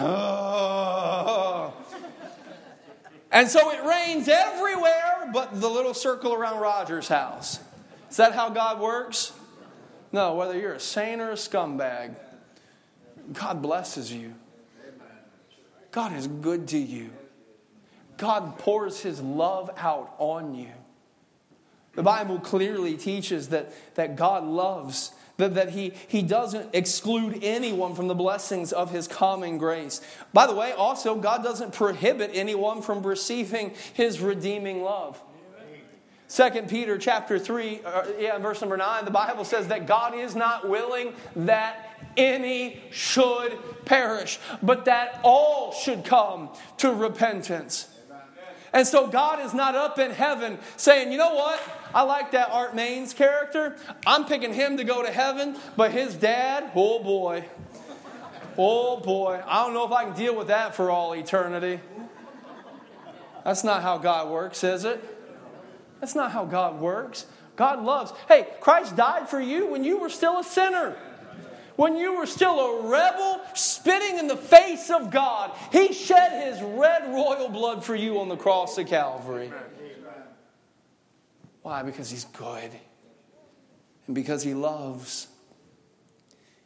oh. 0.00 1.74
and 3.30 3.46
so 3.46 3.70
it 3.72 3.84
rains 3.84 4.26
everywhere 4.26 5.30
but 5.34 5.60
the 5.60 5.68
little 5.68 5.92
circle 5.92 6.32
around 6.32 6.60
Roger's 6.60 7.08
house. 7.08 7.60
Is 8.10 8.16
that 8.16 8.32
how 8.32 8.48
God 8.48 8.80
works? 8.80 9.32
No, 10.12 10.34
whether 10.34 10.58
you're 10.58 10.74
a 10.74 10.80
saint 10.80 11.20
or 11.20 11.30
a 11.30 11.34
scumbag, 11.34 12.14
God 13.32 13.62
blesses 13.62 14.12
you. 14.12 14.34
God 15.90 16.14
is 16.14 16.26
good 16.26 16.68
to 16.68 16.78
you. 16.78 17.10
God 18.16 18.58
pours 18.58 19.00
his 19.00 19.20
love 19.20 19.70
out 19.76 20.14
on 20.18 20.54
you. 20.54 20.68
The 21.94 22.02
Bible 22.02 22.38
clearly 22.38 22.96
teaches 22.96 23.48
that, 23.48 23.72
that 23.96 24.16
God 24.16 24.44
loves, 24.44 25.12
that, 25.36 25.54
that 25.54 25.70
he, 25.70 25.92
he 26.08 26.22
doesn't 26.22 26.70
exclude 26.74 27.40
anyone 27.42 27.94
from 27.94 28.08
the 28.08 28.14
blessings 28.14 28.72
of 28.72 28.90
his 28.90 29.06
common 29.06 29.58
grace. 29.58 30.00
By 30.32 30.46
the 30.46 30.54
way, 30.54 30.72
also, 30.72 31.14
God 31.14 31.42
doesn't 31.42 31.74
prohibit 31.74 32.30
anyone 32.32 32.80
from 32.80 33.02
receiving 33.02 33.72
his 33.92 34.20
redeeming 34.20 34.82
love. 34.82 35.20
Second 36.32 36.70
Peter 36.70 36.96
chapter 36.96 37.38
3, 37.38 37.82
uh, 37.84 38.04
yeah, 38.18 38.38
verse 38.38 38.62
number 38.62 38.78
9, 38.78 39.04
the 39.04 39.10
Bible 39.10 39.44
says 39.44 39.68
that 39.68 39.86
God 39.86 40.14
is 40.14 40.34
not 40.34 40.66
willing 40.66 41.12
that 41.36 41.90
any 42.16 42.82
should 42.90 43.58
perish, 43.84 44.38
but 44.62 44.86
that 44.86 45.20
all 45.24 45.74
should 45.74 46.06
come 46.06 46.48
to 46.78 46.90
repentance. 46.90 47.86
And 48.72 48.86
so 48.86 49.08
God 49.08 49.44
is 49.44 49.52
not 49.52 49.74
up 49.74 49.98
in 49.98 50.10
heaven 50.10 50.56
saying, 50.78 51.12
you 51.12 51.18
know 51.18 51.34
what? 51.34 51.60
I 51.94 52.00
like 52.00 52.30
that 52.30 52.48
Art 52.48 52.74
Maines 52.74 53.14
character. 53.14 53.76
I'm 54.06 54.24
picking 54.24 54.54
him 54.54 54.78
to 54.78 54.84
go 54.84 55.02
to 55.02 55.12
heaven, 55.12 55.58
but 55.76 55.90
his 55.90 56.14
dad, 56.14 56.70
oh 56.74 57.02
boy. 57.02 57.44
Oh 58.56 59.00
boy. 59.00 59.42
I 59.46 59.66
don't 59.66 59.74
know 59.74 59.84
if 59.84 59.92
I 59.92 60.04
can 60.04 60.14
deal 60.14 60.34
with 60.34 60.46
that 60.46 60.74
for 60.74 60.90
all 60.90 61.12
eternity. 61.14 61.78
That's 63.44 63.64
not 63.64 63.82
how 63.82 63.98
God 63.98 64.30
works, 64.30 64.64
is 64.64 64.86
it? 64.86 65.11
That's 66.02 66.16
not 66.16 66.32
how 66.32 66.44
God 66.44 66.80
works. 66.80 67.26
God 67.54 67.84
loves. 67.84 68.12
Hey, 68.26 68.48
Christ 68.60 68.96
died 68.96 69.28
for 69.28 69.40
you 69.40 69.68
when 69.68 69.84
you 69.84 69.98
were 69.98 70.08
still 70.08 70.40
a 70.40 70.44
sinner. 70.44 70.96
When 71.76 71.96
you 71.96 72.16
were 72.16 72.26
still 72.26 72.58
a 72.58 72.88
rebel 72.88 73.40
spitting 73.54 74.18
in 74.18 74.26
the 74.26 74.36
face 74.36 74.90
of 74.90 75.12
God, 75.12 75.52
He 75.70 75.92
shed 75.92 76.52
His 76.52 76.60
red 76.60 77.14
royal 77.14 77.48
blood 77.48 77.84
for 77.84 77.94
you 77.94 78.18
on 78.18 78.28
the 78.28 78.36
cross 78.36 78.76
of 78.78 78.88
Calvary. 78.88 79.52
Why? 81.62 81.84
Because 81.84 82.10
He's 82.10 82.24
good. 82.24 82.72
And 84.08 84.14
because 84.16 84.42
He 84.42 84.54
loves. 84.54 85.28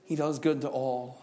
He 0.07 0.17
does 0.17 0.39
good 0.39 0.63
to 0.63 0.69
all. 0.69 1.21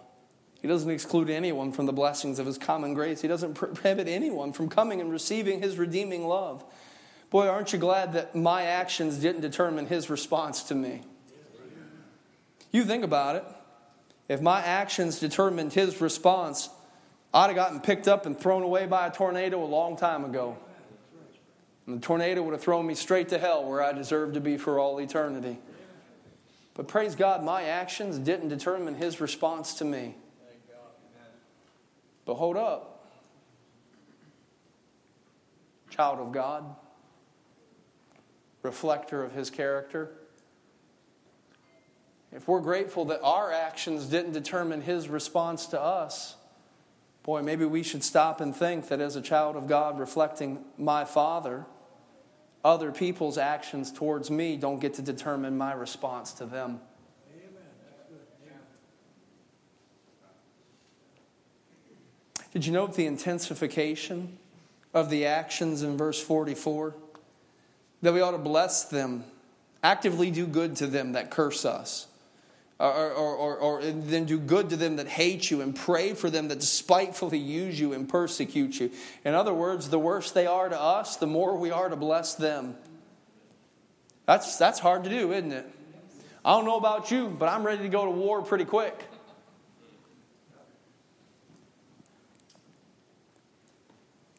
He 0.61 0.67
doesn't 0.67 0.91
exclude 0.91 1.31
anyone 1.31 1.71
from 1.71 1.87
the 1.87 1.93
blessings 1.93 2.37
of 2.37 2.45
His 2.45 2.59
common 2.59 2.93
grace. 2.93 3.21
He 3.21 3.27
doesn't 3.27 3.55
prohibit 3.55 4.07
anyone 4.07 4.53
from 4.53 4.69
coming 4.69 5.01
and 5.01 5.11
receiving 5.11 5.63
His 5.63 5.79
redeeming 5.79 6.27
love. 6.27 6.63
Boy, 7.33 7.47
aren't 7.47 7.73
you 7.73 7.79
glad 7.79 8.13
that 8.13 8.35
my 8.35 8.61
actions 8.61 9.17
didn't 9.17 9.41
determine 9.41 9.87
his 9.87 10.07
response 10.07 10.61
to 10.65 10.75
me? 10.75 11.01
You 12.71 12.83
think 12.83 13.03
about 13.03 13.37
it. 13.37 13.43
If 14.29 14.39
my 14.39 14.61
actions 14.61 15.19
determined 15.19 15.73
his 15.73 15.99
response, 15.99 16.69
I'd 17.33 17.47
have 17.47 17.55
gotten 17.55 17.79
picked 17.79 18.07
up 18.07 18.27
and 18.27 18.39
thrown 18.39 18.61
away 18.61 18.85
by 18.85 19.07
a 19.07 19.11
tornado 19.11 19.63
a 19.63 19.65
long 19.65 19.97
time 19.97 20.25
ago. 20.25 20.59
And 21.87 21.97
the 21.97 22.05
tornado 22.05 22.43
would 22.43 22.51
have 22.51 22.61
thrown 22.61 22.85
me 22.85 22.93
straight 22.93 23.29
to 23.29 23.39
hell 23.39 23.65
where 23.67 23.81
I 23.81 23.93
deserve 23.93 24.35
to 24.35 24.39
be 24.39 24.57
for 24.57 24.77
all 24.77 24.99
eternity. 24.99 25.57
But 26.75 26.87
praise 26.87 27.15
God, 27.15 27.43
my 27.43 27.63
actions 27.63 28.19
didn't 28.19 28.49
determine 28.49 28.93
his 28.93 29.19
response 29.19 29.73
to 29.75 29.85
me. 29.85 30.13
But 32.25 32.35
hold 32.35 32.57
up. 32.57 33.09
Child 35.89 36.19
of 36.19 36.31
God 36.31 36.75
reflector 38.63 39.23
of 39.23 39.33
his 39.33 39.49
character. 39.49 40.09
If 42.31 42.47
we're 42.47 42.61
grateful 42.61 43.05
that 43.05 43.21
our 43.21 43.51
actions 43.51 44.05
didn't 44.05 44.31
determine 44.31 44.81
his 44.81 45.07
response 45.07 45.67
to 45.67 45.79
us, 45.79 46.35
boy, 47.21 47.43
maybe 47.43 47.65
we 47.65 47.83
should 47.83 48.03
stop 48.03 48.41
and 48.41 48.55
think 48.55 48.87
that 48.87 48.99
as 48.99 49.15
a 49.15 49.21
child 49.21 49.55
of 49.55 49.67
God 49.67 49.99
reflecting 49.99 50.63
my 50.77 51.05
Father, 51.05 51.65
other 52.65 52.91
people's 52.91 53.37
actions 53.37 53.91
towards 53.91 54.31
me 54.31 54.57
don't 54.57 54.79
get 54.79 54.95
to 54.95 55.01
determine 55.03 55.57
my 55.57 55.73
response 55.73 56.31
to 56.33 56.45
them. 56.45 56.79
Did 62.51 62.67
you 62.67 62.71
note 62.71 62.95
the 62.95 63.07
intensification 63.07 64.37
of 64.93 65.09
the 65.09 65.25
actions 65.25 65.81
in 65.81 65.97
verse 65.97 66.21
44? 66.21 66.93
That 68.03 68.13
we 68.13 68.21
ought 68.21 68.31
to 68.31 68.37
bless 68.37 68.83
them, 68.83 69.23
actively 69.81 70.29
do 70.29 70.45
good 70.45 70.75
to 70.75 70.87
them 70.87 71.13
that 71.13 71.31
curse 71.31 71.65
us. 71.65 72.07
Or, 72.79 73.11
or, 73.11 73.35
or, 73.35 73.55
or, 73.57 73.81
then 73.81 74.25
do 74.25 74.37
good 74.37 74.71
to 74.71 74.75
them 74.75 74.97
that 74.97 75.07
hate 75.07 75.49
you 75.49 75.61
and 75.61 75.73
pray 75.73 76.13
for 76.13 76.29
them 76.29 76.49
that 76.49 76.59
despitefully 76.59 77.37
use 77.37 77.79
you 77.79 77.93
and 77.93 78.09
persecute 78.09 78.77
you. 78.79 78.91
In 79.23 79.33
other 79.33 79.53
words, 79.53 79.89
the 79.89 79.99
worse 79.99 80.31
they 80.31 80.45
are 80.45 80.67
to 80.67 80.79
us, 80.79 81.15
the 81.15 81.27
more 81.27 81.55
we 81.55 81.71
are 81.71 81.87
to 81.87 81.95
bless 81.95 82.35
them. 82.35 82.75
That's, 84.25 84.57
that's 84.57 84.79
hard 84.79 85.05
to 85.05 85.09
do, 85.09 85.31
isn't 85.31 85.53
it? 85.53 85.65
I 86.43 86.51
don't 86.51 86.65
know 86.65 86.77
about 86.77 87.09
you, 87.09 87.29
but 87.29 87.47
I'm 87.47 87.65
ready 87.65 87.83
to 87.83 87.89
go 87.89 88.03
to 88.03 88.11
war 88.11 88.41
pretty 88.41 88.65
quick. 88.65 89.01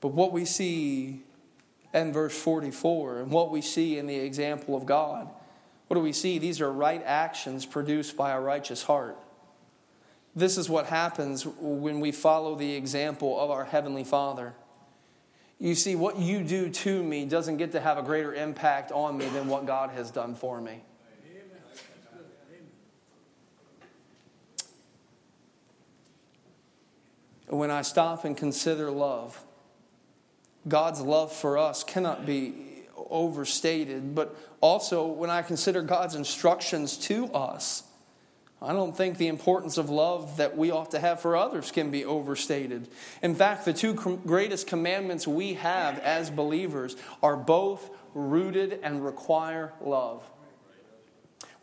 But 0.03 0.09
what 0.09 0.33
we 0.33 0.44
see 0.44 1.22
and 1.94 2.12
verse 2.12 2.37
44 2.37 3.20
and 3.20 3.30
what 3.30 3.50
we 3.50 3.62
see 3.62 3.96
in 3.96 4.07
the 4.07 4.16
example 4.16 4.76
of 4.76 4.85
God. 4.85 5.28
What 5.87 5.94
do 5.94 6.00
we 6.00 6.12
see? 6.12 6.38
These 6.38 6.61
are 6.61 6.70
right 6.70 7.02
actions 7.07 7.64
produced 7.64 8.16
by 8.16 8.33
a 8.33 8.40
righteous 8.40 8.83
heart. 8.83 9.16
This 10.35 10.59
is 10.59 10.68
what 10.68 10.87
happens 10.87 11.46
when 11.46 12.00
we 12.00 12.11
follow 12.11 12.57
the 12.57 12.74
example 12.74 13.40
of 13.40 13.50
our 13.50 13.64
Heavenly 13.64 14.02
Father. 14.02 14.54
You 15.61 15.76
see, 15.76 15.94
what 15.94 16.18
you 16.18 16.42
do 16.42 16.68
to 16.68 17.02
me 17.02 17.24
doesn't 17.26 17.59
get 17.59 17.70
to 17.72 17.80
have 17.80 17.96
a 17.96 18.02
greater 18.02 18.35
impact 18.35 18.90
on 18.90 19.16
me 19.16 19.26
than 19.26 19.46
what 19.46 19.64
God 19.64 19.90
has 19.90 20.11
done 20.11 20.35
for 20.35 20.61
me. 20.61 20.83
When 27.46 27.70
I 27.70 27.83
stop 27.83 28.24
and 28.24 28.37
consider 28.37 28.90
love, 28.90 29.40
God's 30.66 31.00
love 31.00 31.33
for 31.33 31.59
us 31.59 31.85
cannot 31.85 32.27
be 32.27 32.55
overstated, 32.96 34.14
but 34.14 34.37
also 34.61 35.07
when 35.07 35.31
I 35.31 35.42
consider 35.42 35.83
God's 35.83 36.14
instructions 36.14 36.96
to 36.98 37.27
us, 37.33 37.83
I 38.62 38.72
don't 38.72 38.96
think 38.96 39.18
the 39.18 39.29
importance 39.29 39.77
of 39.77 39.90
love 39.90 40.38
that 40.38 40.57
we 40.57 40.70
ought 40.70 40.92
to 40.92 40.98
have 40.98 41.20
for 41.20 41.37
others 41.37 41.70
can 41.70 41.90
be 41.90 42.05
overstated. 42.05 42.88
In 43.22 43.35
fact, 43.35 43.66
the 43.66 43.74
two 43.74 43.94
greatest 43.94 44.66
commandments 44.66 45.29
we 45.29 45.55
have 45.55 45.98
as 45.98 46.31
believers 46.31 46.96
are 47.22 47.37
both 47.37 47.90
rooted 48.14 48.81
and 48.83 49.05
require 49.05 49.74
love. 49.83 50.22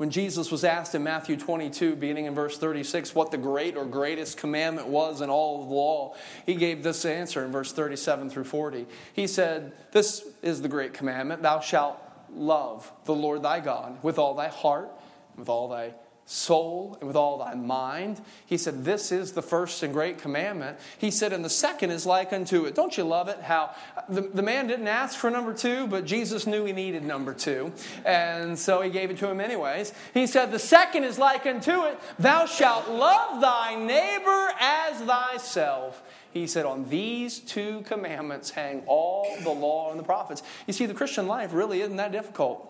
When 0.02 0.10
Jesus 0.10 0.50
was 0.50 0.64
asked 0.64 0.96
in 0.96 1.04
Matthew 1.04 1.38
22, 1.38 1.96
beginning 1.96 2.26
in 2.26 2.34
verse 2.34 2.58
36, 2.58 3.14
what 3.14 3.30
the 3.30 3.38
great 3.38 3.78
or 3.78 3.86
greatest 3.86 4.36
commandment 4.36 4.88
was 4.88 5.22
in 5.22 5.30
all 5.30 5.62
of 5.62 5.70
the 5.70 5.76
law, 5.76 6.16
he 6.44 6.56
gave 6.56 6.82
this 6.82 7.06
answer 7.06 7.46
in 7.46 7.52
verse 7.52 7.72
37 7.72 8.32
through 8.32 8.46
40. 8.46 8.88
He 9.14 9.28
said, 9.28 9.74
This 9.92 10.26
is 10.42 10.64
the 10.64 10.68
great 10.68 10.96
commandment 10.96 11.44
Thou 11.44 11.60
shalt 11.60 12.00
love 12.34 12.92
the 13.06 13.14
Lord 13.14 13.44
thy 13.44 13.60
God 13.60 14.02
with 14.02 14.18
all 14.18 14.34
thy 14.34 14.48
heart, 14.48 14.90
with 15.36 15.50
all 15.50 15.68
thy 15.70 15.94
soul 16.32 16.98
and 17.00 17.08
with 17.08 17.18
all 17.18 17.38
thy 17.38 17.54
mind. 17.54 18.22
He 18.46 18.58
said, 18.58 18.86
This 18.86 19.12
is 19.12 19.34
the 19.34 19.42
first 19.42 19.84
and 19.84 19.94
great 19.94 20.18
commandment. 20.18 20.78
He 20.98 21.12
said, 21.12 21.34
And 21.34 21.44
the 21.44 21.50
second 21.50 21.92
is 21.92 22.06
like 22.06 22.32
unto 22.32 22.66
it. 22.66 22.74
Don't 22.74 22.98
you 22.98 23.04
love 23.04 23.28
it? 23.28 23.42
How 23.42 23.76
the, 24.08 24.22
the 24.22 24.42
man 24.42 24.68
didn't 24.68 24.88
ask 24.88 25.20
for 25.20 25.30
number 25.30 25.54
two, 25.54 25.88
but 25.88 26.06
Jesus 26.06 26.48
knew 26.48 26.64
he 26.64 26.72
needed 26.72 27.04
number 27.04 27.34
two. 27.34 27.74
And 28.06 28.58
so 28.58 28.82
he 28.82 28.90
gave 28.90 29.12
it 29.12 29.18
to 29.18 29.30
him 29.30 29.42
anyways. 29.42 29.94
He 30.14 30.26
said, 30.26 30.52
The 30.52 30.60
second 30.60 31.04
is 31.04 31.20
like 31.20 31.46
unto 31.46 31.84
it. 31.84 32.00
Thou 32.18 32.46
shalt 32.46 32.90
love 32.90 33.42
thy 33.42 33.76
neighbor 33.76 34.52
as 34.60 35.02
thyself. 35.02 36.02
He 36.32 36.48
said, 36.48 36.66
On 36.66 36.88
these 36.88 37.40
two 37.40 37.82
commandments 37.82 38.52
hang 38.52 38.84
all 38.88 39.28
the 39.44 39.50
law 39.50 39.92
and 39.92 40.00
the 40.00 40.04
prophets. 40.04 40.44
You 40.66 40.72
see, 40.72 40.86
the 40.86 40.94
Christian 40.94 41.28
life 41.28 41.52
really 41.54 41.82
isn't 41.82 41.98
that 41.98 42.14
difficult. 42.14 42.70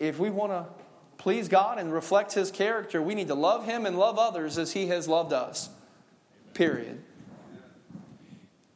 If 0.00 0.18
we 0.18 0.30
want 0.30 0.50
to 0.50 0.81
please 1.22 1.46
God 1.46 1.78
and 1.78 1.92
reflect 1.92 2.32
His 2.32 2.50
character, 2.50 3.00
we 3.00 3.14
need 3.14 3.28
to 3.28 3.34
love 3.34 3.64
Him 3.64 3.86
and 3.86 3.96
love 3.96 4.18
others 4.18 4.58
as 4.58 4.72
He 4.72 4.88
has 4.88 5.06
loved 5.06 5.32
us. 5.32 5.70
Period. 6.52 7.00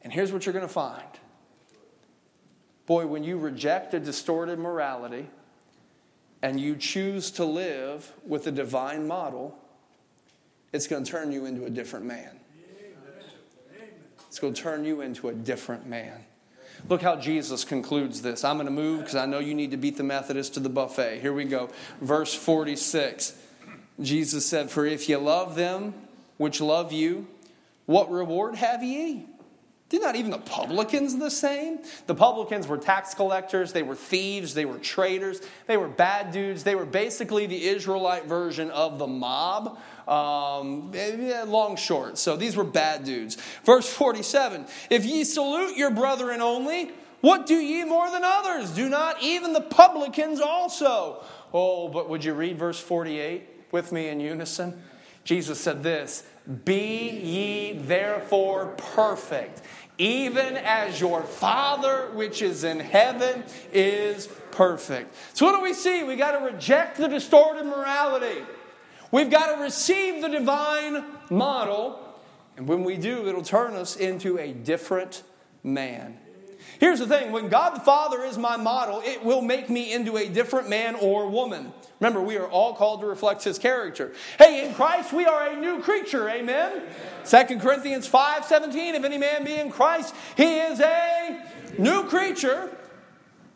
And 0.03 0.13
here's 0.13 0.31
what 0.31 0.47
you're 0.47 0.53
going 0.53 0.67
to 0.67 0.73
find. 0.73 1.03
Boy, 2.87 3.05
when 3.09 3.25
you 3.25 3.37
reject 3.37 3.95
a 3.95 3.99
distorted 3.99 4.61
morality 4.61 5.27
and 6.41 6.61
you 6.61 6.77
choose 6.77 7.33
to 7.33 7.45
live 7.45 8.13
with 8.25 8.47
a 8.47 8.53
divine 8.53 9.09
model, 9.09 9.59
it's 10.73 10.87
going 10.87 11.03
to 11.03 11.11
turn 11.11 11.33
you 11.33 11.47
into 11.47 11.65
a 11.65 11.71
different 11.71 12.07
man. 12.07 12.39
It's 14.29 14.39
going 14.39 14.55
to 14.55 14.63
turn 14.63 14.85
you 14.85 15.01
into 15.01 15.31
a 15.31 15.35
different 15.35 15.85
man. 15.89 16.25
Look 16.89 17.03
how 17.03 17.17
Jesus 17.17 17.65
concludes 17.65 18.23
this. 18.23 18.45
I'm 18.45 18.57
going 18.57 18.67
to 18.67 18.73
move 18.73 19.01
because 19.01 19.17
I 19.17 19.27
know 19.27 19.39
you 19.39 19.55
need 19.55 19.71
to 19.73 19.77
beat 19.77 19.97
the 19.97 20.03
Methodist 20.03 20.55
to 20.55 20.61
the 20.61 20.69
buffet. 20.69 21.21
Here 21.21 21.33
we 21.33 21.45
go. 21.45 21.71
Verse 22.01 22.35
46. 22.35 23.35
Jesus 24.01 24.47
said, 24.47 24.71
For 24.71 24.85
if 24.85 25.09
ye 25.09 25.17
love 25.17 25.55
them 25.55 25.95
which 26.37 26.61
love 26.61 26.93
you, 26.93 27.27
what 27.87 28.11
reward 28.11 28.57
have 28.57 28.83
ye? 28.83 29.27
Did 29.89 30.03
not 30.03 30.17
even 30.17 30.33
the 30.33 30.39
publicans 30.39 31.17
the 31.17 31.31
same? 31.31 31.79
The 32.09 32.15
publicans 32.15 32.67
were 32.67 32.77
tax 32.77 33.15
collectors, 33.15 33.73
they 33.73 33.85
were 33.85 33.95
thieves, 33.95 34.53
they 34.53 34.65
were 34.65 34.79
traitors, 34.79 35.41
they 35.69 35.77
were 35.77 35.87
bad 35.87 36.33
dudes. 36.33 36.65
They 36.65 36.75
were 36.75 36.85
basically 36.85 37.47
the 37.47 37.65
Israelite 37.67 38.27
version 38.27 38.71
of 38.71 38.99
the 38.99 39.07
mob. 39.07 39.79
Um, 40.07 40.93
long 41.47 41.77
short. 41.77 42.17
So 42.19 42.37
these 42.37 42.57
were 42.57 42.65
bad 42.65 43.05
dudes. 43.05 43.37
Verse 43.65 43.93
47 43.93 44.67
If 44.91 45.05
ye 45.05 45.25
salute 45.25 45.77
your 45.77 45.91
brethren 45.91 46.41
only, 46.41 46.93
what 47.21 47.47
do 47.47 47.57
ye 47.57 47.85
more 47.85 48.11
than 48.11 48.23
others? 48.25 48.71
Do 48.71 48.89
not 48.89 49.23
even 49.23 49.53
the 49.53 49.61
publicans 49.61 50.41
also? 50.41 51.25
Oh, 51.53 51.89
but 51.89 52.09
would 52.09 52.25
you 52.25 52.35
read 52.35 52.59
verse 52.59 52.79
48 52.79 53.73
with 53.73 53.91
me 53.91 54.09
in 54.09 54.21
unison? 54.21 54.81
Jesus 55.25 55.59
said 55.59 55.83
this 55.83 56.25
Be 56.65 57.11
ye 57.11 57.73
therefore 57.73 58.75
perfect, 58.77 59.63
even 59.99 60.57
as 60.57 61.01
your 61.01 61.23
Father 61.23 62.11
which 62.15 62.43
is 62.43 62.63
in 62.63 62.79
heaven 62.79 63.43
is 63.73 64.29
perfect. 64.53 65.15
So, 65.35 65.47
what 65.47 65.57
do 65.57 65.63
we 65.63 65.75
see? 65.75 66.05
We 66.05 66.15
got 66.17 66.39
to 66.39 66.45
reject 66.45 66.97
the 66.97 67.09
distorted 67.09 67.65
morality. 67.65 68.43
We've 69.11 69.31
got 69.31 69.55
to 69.55 69.63
receive 69.63 70.23
the 70.23 70.29
divine 70.29 71.05
model, 71.31 71.99
and 72.57 72.67
when 72.67 72.85
we 72.85 72.97
do, 72.97 73.29
it'll 73.29 73.43
turn 73.43 73.75
us 73.75 73.97
into 73.97 74.39
a 74.39 74.53
different 74.53 75.23
man. 75.63 76.19
Here's 76.79 76.99
the 76.99 77.07
thing 77.07 77.33
when 77.33 77.49
God 77.49 77.75
the 77.75 77.81
Father 77.81 78.23
is 78.25 78.37
my 78.37 78.57
model, 78.57 79.01
it 79.05 79.25
will 79.25 79.41
make 79.41 79.71
me 79.71 79.93
into 79.93 80.17
a 80.17 80.29
different 80.29 80.69
man 80.69 80.95
or 80.95 81.29
woman. 81.29 81.73
Remember, 82.01 82.21
we 82.21 82.37
are 82.37 82.47
all 82.47 82.75
called 82.75 83.01
to 83.01 83.07
reflect 83.07 83.43
his 83.45 83.59
character. 83.59 84.13
Hey, 84.39 84.67
in 84.67 84.75
Christ, 84.75 85.13
we 85.13 85.25
are 85.25 85.49
a 85.49 85.57
new 85.57 85.81
creature. 85.81 86.29
Amen. 86.29 86.83
Second 87.25 87.61
Corinthians 87.61 88.07
5 88.07 88.45
17. 88.45 88.95
If 88.95 89.05
any 89.05 89.17
man 89.17 89.45
be 89.45 89.55
in 89.55 89.71
Christ, 89.71 90.15
he 90.37 90.59
is 90.59 90.81
a 90.81 91.43
new 91.79 92.05
creature. 92.05 92.77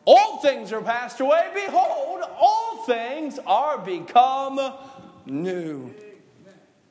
All 0.07 0.39
things 0.39 0.73
are 0.73 0.81
passed 0.81 1.21
away. 1.21 1.51
Behold, 1.55 2.23
all 2.39 2.85
things 2.85 3.39
are 3.47 3.77
become 3.79 4.59
new. 5.31 5.95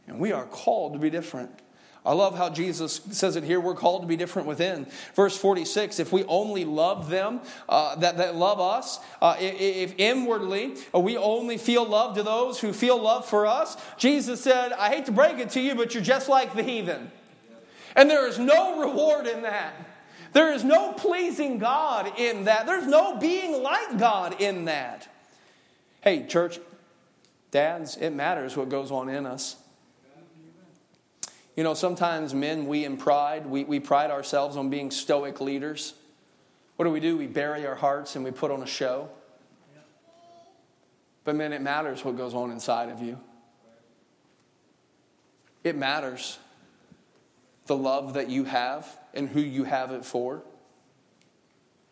And 0.08 0.20
we 0.20 0.32
are 0.32 0.46
called 0.46 0.94
to 0.94 1.00
be 1.00 1.10
different. 1.10 1.52
I 2.06 2.14
love 2.14 2.38
how 2.38 2.50
Jesus 2.50 3.02
says 3.12 3.36
it 3.36 3.44
here. 3.44 3.60
We're 3.60 3.76
called 3.76 4.02
to 4.04 4.08
be 4.08 4.16
different 4.16 4.48
within. 4.48 4.88
Verse 5.16 5.38
46 5.38 6.00
if 6.00 6.12
we 6.12 6.24
only 6.24 6.66
love 6.66 7.10
them 7.10 7.42
uh, 7.68 7.96
that, 7.98 8.18
that 8.18 8.36
love 8.36 8.60
us, 8.60 9.00
uh, 9.22 9.36
if, 9.40 9.92
if 9.92 10.00
inwardly 10.00 10.76
uh, 10.96 11.00
we 11.00 11.18
only 11.18 11.58
feel 11.58 11.86
love 11.86 12.16
to 12.16 12.24
those 12.24 12.60
who 12.60 12.74
feel 12.74 13.00
love 13.00 13.28
for 13.28 13.46
us, 13.46 13.78
Jesus 13.98 14.42
said, 14.42 14.72
I 14.72 14.90
hate 14.90 15.06
to 15.08 15.12
break 15.12 15.40
it 15.40 15.52
to 15.52 15.62
you, 15.62 15.76
but 15.76 15.94
you're 15.94 16.02
just 16.02 16.30
like 16.30 16.56
the 16.56 16.64
heathen. 16.64 17.12
And 17.96 18.10
there 18.10 18.28
is 18.28 18.40
no 18.40 18.80
reward 18.80 19.28
in 19.28 19.42
that. 19.42 19.74
There 20.32 20.54
is 20.54 20.64
no 20.64 20.94
pleasing 20.94 21.58
God 21.58 22.18
in 22.18 22.46
that. 22.46 22.66
There's 22.66 22.88
no 22.88 23.18
being 23.18 23.62
like 23.62 23.98
God 23.98 24.42
in 24.42 24.66
that. 24.66 25.08
Hey, 26.02 26.26
church, 26.28 26.60
Dads, 27.52 27.98
it 27.98 28.12
matters 28.12 28.56
what 28.56 28.70
goes 28.70 28.92
on 28.92 29.10
in 29.10 29.26
us. 29.26 29.56
You 31.56 31.64
know, 31.64 31.74
sometimes 31.74 32.34
men, 32.34 32.68
we 32.68 32.86
in 32.86 32.96
pride, 32.96 33.46
we, 33.46 33.64
we 33.64 33.80
pride 33.80 34.12
ourselves 34.12 34.56
on 34.56 34.70
being 34.70 34.92
stoic 34.92 35.42
leaders. 35.42 35.94
What 36.78 36.86
do 36.86 36.92
we 36.92 37.00
do? 37.00 37.18
We 37.18 37.28
bury 37.28 37.68
our 37.68 37.76
hearts 37.76 38.16
and 38.16 38.24
we 38.24 38.32
put 38.32 38.52
on 38.52 38.62
a 38.62 38.68
show. 38.68 39.10
But, 41.26 41.36
men, 41.36 41.52
it 41.52 41.62
matters 41.62 42.06
what 42.06 42.16
goes 42.16 42.34
on 42.34 42.52
inside 42.52 42.90
of 42.90 43.02
you. 43.02 43.20
It 45.64 45.76
matters 45.76 46.40
the 47.66 47.76
love 47.76 48.14
that 48.14 48.30
you 48.30 48.46
have 48.46 48.88
and 49.14 49.28
who 49.28 49.42
you 49.42 49.66
have 49.66 49.92
it 49.92 50.06
for. 50.06 50.44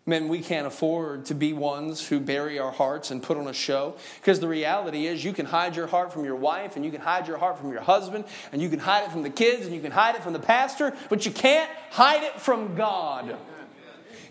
Men, 0.07 0.29
we 0.29 0.39
can't 0.39 0.65
afford 0.65 1.25
to 1.25 1.35
be 1.35 1.51
ones 1.51 2.07
who 2.07 2.21
bury 2.21 2.57
our 2.59 2.71
hearts 2.71 3.11
and 3.11 3.21
put 3.21 3.35
on 3.35 3.45
a 3.45 3.53
show. 3.53 3.95
Because 4.21 4.39
the 4.39 4.47
reality 4.47 5.05
is, 5.05 5.21
you 5.25 5.33
can 5.33 5.45
hide 5.45 5.75
your 5.75 5.85
heart 5.85 6.13
from 6.13 6.23
your 6.23 6.37
wife, 6.37 6.77
and 6.77 6.85
you 6.85 6.91
can 6.91 7.01
hide 7.01 7.27
your 7.27 7.37
heart 7.37 7.59
from 7.59 7.73
your 7.73 7.81
husband, 7.81 8.23
and 8.53 8.61
you 8.61 8.69
can 8.69 8.79
hide 8.79 9.03
it 9.03 9.11
from 9.11 9.23
the 9.23 9.29
kids, 9.29 9.65
and 9.65 9.75
you 9.75 9.81
can 9.81 9.91
hide 9.91 10.15
it 10.15 10.23
from 10.23 10.31
the 10.31 10.39
pastor, 10.39 10.95
but 11.09 11.25
you 11.25 11.31
can't 11.31 11.69
hide 11.91 12.23
it 12.23 12.39
from 12.39 12.75
God. 12.75 13.35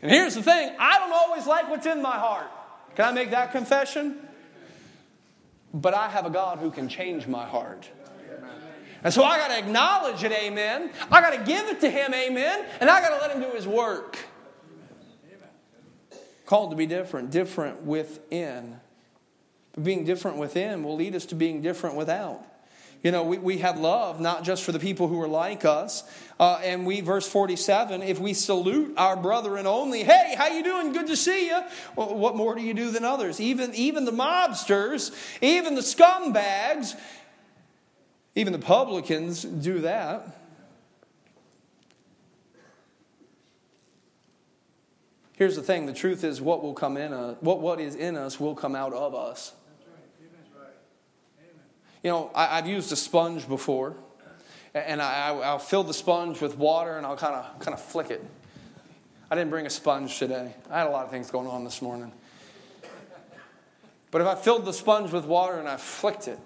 And 0.01 0.11
here's 0.11 0.35
the 0.35 0.43
thing 0.43 0.75
I 0.79 0.99
don't 0.99 1.13
always 1.13 1.47
like 1.47 1.69
what's 1.69 1.85
in 1.87 2.01
my 2.01 2.17
heart. 2.17 2.51
Can 2.95 3.05
I 3.05 3.13
make 3.13 3.31
that 3.33 3.53
confession? 3.53 4.17
But 5.75 5.93
I 5.93 6.09
have 6.09 6.25
a 6.25 6.31
God 6.31 6.59
who 6.59 6.71
can 6.71 6.89
change 6.89 7.27
my 7.27 7.45
heart. 7.45 7.87
And 9.05 9.13
so 9.13 9.23
I 9.23 9.37
got 9.37 9.49
to 9.49 9.59
acknowledge 9.59 10.25
it, 10.25 10.33
amen. 10.33 10.91
I 11.11 11.21
got 11.21 11.35
to 11.35 11.45
give 11.45 11.69
it 11.69 11.83
to 11.83 11.91
Him, 11.91 12.15
amen. 12.15 12.65
And 12.81 12.89
I 12.89 13.03
got 13.03 13.11
to 13.11 13.17
let 13.17 13.31
Him 13.31 13.43
do 13.43 13.55
His 13.55 13.67
work 13.67 14.17
called 16.47 16.71
to 16.71 16.77
be 16.77 16.87
different, 16.87 17.31
different 17.31 17.83
within. 17.83 18.81
But 19.73 19.85
being 19.85 20.05
different 20.05 20.39
within 20.39 20.83
will 20.83 20.97
lead 20.97 21.15
us 21.15 21.27
to 21.27 21.35
being 21.35 21.61
different 21.61 21.97
without. 21.97 22.43
You 23.03 23.13
know, 23.13 23.25
we, 23.25 23.39
we 23.39 23.59
have 23.59 23.79
love 23.79 24.21
not 24.21 24.43
just 24.43 24.65
for 24.65 24.73
the 24.73 24.79
people 24.79 25.07
who 25.07 25.21
are 25.21 25.29
like 25.29 25.65
us. 25.65 26.03
Uh, 26.41 26.61
and 26.63 26.87
we, 26.87 27.03
verse 27.03 27.29
47, 27.29 28.03
if 28.03 28.19
we 28.19 28.35
salute 28.35 28.95
our 28.97 29.17
brethren 29.17 29.67
only, 29.67 30.03
hey, 30.03 30.35
how 30.37 30.49
you 30.49 30.65
doing? 30.65 30.93
Good 30.93 31.07
to 31.09 31.17
see 31.17 31.47
you. 31.49 31.61
Well, 31.95 32.15
what 32.15 32.37
more 32.37 32.55
do 32.55 32.63
you 32.63 32.75
do 32.75 32.91
than 32.91 33.05
others? 33.05 33.41
Even, 33.41 33.75
even 33.75 34.07
the 34.07 34.13
mobsters, 34.13 35.15
even 35.41 35.75
the 35.75 35.83
scumbags, 35.83 36.99
even 38.35 38.53
the 38.53 38.59
publicans 38.59 39.43
do 39.43 39.81
that. 39.81 40.36
Here's 45.37 45.55
the 45.55 45.63
thing 45.63 45.85
the 45.85 45.93
truth 45.93 46.25
is, 46.25 46.41
what 46.41 46.63
will 46.63 46.73
come 46.73 46.97
in 46.97 47.13
us, 47.13 47.37
what, 47.41 47.61
what 47.61 47.79
is 47.79 47.95
in 47.95 48.17
us 48.17 48.41
will 48.41 48.55
come 48.55 48.75
out 48.75 48.95
of 48.95 49.15
us. 49.15 49.53
You 52.03 52.11
know, 52.11 52.31
I, 52.35 52.57
have 52.57 52.67
used 52.67 52.91
a 52.91 52.97
sponge 52.97 53.47
before, 53.47 53.97
and 54.75 55.03
I, 55.03 55.33
will 55.33 55.59
fill 55.59 55.85
the 55.85 55.93
sponge 55.93 56.41
with 56.41 56.57
water 56.57 56.97
and 56.97 57.05
I'll 57.05 57.17
kind 57.17 57.35
of 57.35 57.59
kind 57.61 57.75
of 57.75 57.83
flick 57.83 58.11
it. 58.11 58.25
I 59.31 59.35
didn't 59.35 59.51
bring 59.51 59.67
a 59.67 59.71
sponge 59.71 60.19
today. 60.19 60.55
I 60.71 60.79
had 60.79 60.87
a 60.87 60.91
lot 60.91 61.05
of 61.05 61.11
things 61.11 61.31
going 61.31 61.49
on 61.49 61.65
this 61.65 61.83
morning. 61.83 62.13
But 64.11 64.21
if 64.21 64.27
I 64.27 64.37
filled 64.37 64.65
the 64.65 64.73
sponge 64.73 65.11
with 65.13 65.27
water 65.27 65.59
and 65.59 65.69
I 65.69 65.77
flicked 65.77 66.29
it, 66.29 66.39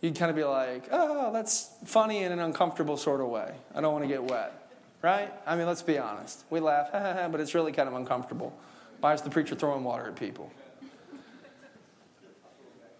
you'd 0.00 0.16
kind 0.16 0.30
of 0.30 0.36
be 0.36 0.44
like, 0.44 0.88
oh, 0.90 1.32
that's 1.32 1.70
funny 1.84 2.24
in 2.24 2.32
an 2.32 2.40
uncomfortable 2.40 2.96
sort 2.96 3.20
of 3.20 3.28
way. 3.28 3.54
I 3.74 3.80
don't 3.80 3.92
want 3.92 4.04
to 4.04 4.08
get 4.08 4.22
wet 4.24 4.65
right? 5.02 5.32
I 5.46 5.56
mean, 5.56 5.66
let's 5.66 5.82
be 5.82 5.98
honest. 5.98 6.44
We 6.50 6.60
laugh, 6.60 6.90
but 7.32 7.40
it's 7.40 7.54
really 7.54 7.72
kind 7.72 7.88
of 7.88 7.94
uncomfortable. 7.94 8.56
Why 9.00 9.14
is 9.14 9.22
the 9.22 9.30
preacher 9.30 9.54
throwing 9.54 9.84
water 9.84 10.08
at 10.08 10.16
people? 10.16 10.50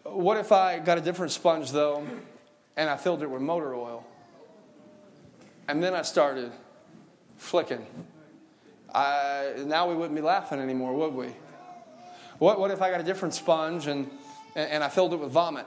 What 0.05 0.37
if 0.37 0.53
I 0.53 0.79
got 0.79 0.99
a 0.99 1.01
different 1.01 1.33
sponge, 1.33 1.73
though, 1.73 2.07
and 2.77 2.89
I 2.89 2.97
filled 2.97 3.23
it 3.23 3.31
with 3.31 3.43
motor 3.43 3.75
oil? 3.75 4.07
And 5.69 5.83
then 5.83 5.95
I 5.95 6.03
started 6.03 6.53
flicking. 7.39 7.85
I, 8.95 9.55
now 9.67 9.89
we 9.89 9.95
wouldn't 9.97 10.15
be 10.15 10.23
laughing 10.23 10.61
anymore, 10.61 10.95
would 10.95 11.15
we? 11.15 11.35
What, 12.39 12.61
what 12.61 12.71
if 12.71 12.81
I 12.83 12.91
got 12.91 13.01
a 13.01 13.05
different 13.05 13.35
sponge 13.35 13.87
and, 13.87 14.11
and 14.55 14.85
I 14.85 14.89
filled 14.89 15.13
it 15.13 15.17
with 15.17 15.33
vomit? 15.33 15.67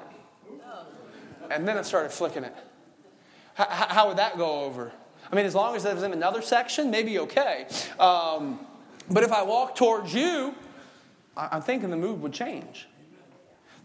And 1.52 1.68
then 1.68 1.78
I 1.78 1.82
started 1.82 2.12
flicking 2.12 2.44
it. 2.44 2.56
How, 3.56 3.66
how 3.66 4.08
would 4.08 4.18
that 4.18 4.38
go 4.38 4.62
over? 4.62 4.92
I 5.32 5.36
mean, 5.36 5.46
as 5.46 5.56
long 5.56 5.76
as 5.76 5.86
it 5.86 5.94
was 5.94 6.04
in 6.04 6.14
another 6.14 6.42
section, 6.42 6.90
maybe 6.90 7.20
okay. 7.20 7.68
Um, 8.00 8.60
but 9.10 9.24
if 9.24 9.32
I 9.32 9.44
walk 9.44 9.76
towards 9.76 10.14
you, 10.14 10.56
I'm 11.38 11.62
thinking 11.62 11.90
the 11.90 11.98
mood 11.98 12.22
would 12.22 12.34
change. 12.34 12.88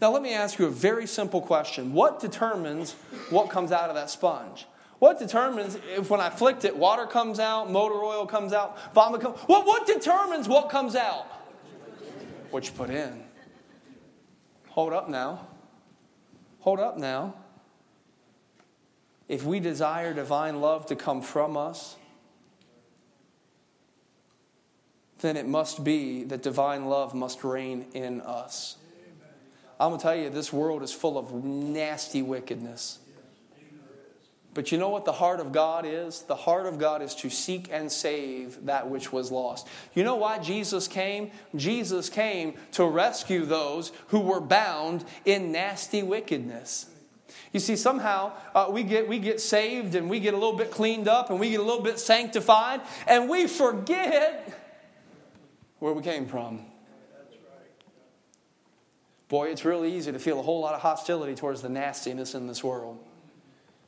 Now, 0.00 0.10
let 0.10 0.22
me 0.22 0.34
ask 0.34 0.58
you 0.58 0.66
a 0.66 0.70
very 0.70 1.06
simple 1.06 1.40
question 1.40 1.92
What 1.92 2.20
determines 2.20 2.92
what 3.30 3.50
comes 3.50 3.72
out 3.72 3.88
of 3.88 3.94
that 3.94 4.10
sponge? 4.10 4.66
What 4.98 5.18
determines 5.18 5.76
if 5.96 6.08
when 6.08 6.20
I 6.20 6.30
flicked 6.30 6.64
it, 6.64 6.76
water 6.76 7.06
comes 7.06 7.38
out, 7.38 7.70
motor 7.70 8.02
oil 8.02 8.26
comes 8.26 8.52
out, 8.52 8.94
vomit 8.94 9.20
comes 9.20 9.38
what, 9.40 9.66
what 9.66 9.86
determines 9.86 10.48
what 10.48 10.70
comes 10.70 10.96
out? 10.96 11.26
What 12.50 12.66
you 12.66 12.72
put 12.72 12.90
in. 12.90 13.22
Hold 14.68 14.92
up 14.92 15.08
now. 15.08 15.46
Hold 16.60 16.80
up 16.80 16.96
now. 16.98 17.34
If 19.28 19.44
we 19.44 19.60
desire 19.60 20.12
divine 20.12 20.60
love 20.60 20.86
to 20.86 20.96
come 20.96 21.22
from 21.22 21.56
us, 21.56 21.96
then 25.20 25.36
it 25.36 25.46
must 25.46 25.82
be 25.82 26.24
that 26.24 26.42
divine 26.42 26.86
love 26.86 27.14
must 27.14 27.44
reign 27.44 27.86
in 27.94 28.20
us. 28.20 28.76
I'm 29.80 29.90
going 29.90 29.98
to 29.98 30.02
tell 30.02 30.14
you, 30.14 30.30
this 30.30 30.52
world 30.52 30.82
is 30.82 30.92
full 30.92 31.16
of 31.18 31.32
nasty 31.44 32.22
wickedness. 32.22 32.98
But 34.52 34.70
you 34.70 34.78
know 34.78 34.88
what 34.88 35.04
the 35.04 35.12
heart 35.12 35.40
of 35.40 35.50
God 35.50 35.84
is? 35.84 36.22
The 36.22 36.36
heart 36.36 36.66
of 36.66 36.78
God 36.78 37.02
is 37.02 37.14
to 37.16 37.30
seek 37.30 37.68
and 37.72 37.90
save 37.90 38.66
that 38.66 38.88
which 38.88 39.12
was 39.12 39.32
lost. 39.32 39.66
You 39.94 40.04
know 40.04 40.14
why 40.14 40.38
Jesus 40.38 40.86
came? 40.86 41.32
Jesus 41.56 42.08
came 42.08 42.54
to 42.72 42.84
rescue 42.84 43.44
those 43.44 43.90
who 44.08 44.20
were 44.20 44.40
bound 44.40 45.04
in 45.24 45.50
nasty 45.50 46.04
wickedness. 46.04 46.86
You 47.52 47.60
see, 47.60 47.76
somehow 47.76 48.32
uh, 48.54 48.68
we, 48.70 48.82
get, 48.82 49.08
we 49.08 49.18
get 49.18 49.40
saved 49.40 49.94
and 49.94 50.10
we 50.10 50.20
get 50.20 50.34
a 50.34 50.36
little 50.36 50.56
bit 50.56 50.70
cleaned 50.70 51.08
up 51.08 51.30
and 51.30 51.38
we 51.38 51.50
get 51.50 51.60
a 51.60 51.62
little 51.62 51.82
bit 51.82 51.98
sanctified 51.98 52.80
and 53.06 53.28
we 53.28 53.46
forget 53.46 54.60
where 55.78 55.92
we 55.92 56.02
came 56.02 56.26
from. 56.26 56.64
Boy, 59.28 59.50
it's 59.50 59.64
really 59.64 59.94
easy 59.94 60.12
to 60.12 60.18
feel 60.18 60.38
a 60.38 60.42
whole 60.42 60.60
lot 60.60 60.74
of 60.74 60.80
hostility 60.80 61.34
towards 61.34 61.62
the 61.62 61.68
nastiness 61.68 62.34
in 62.34 62.46
this 62.46 62.62
world. 62.62 62.98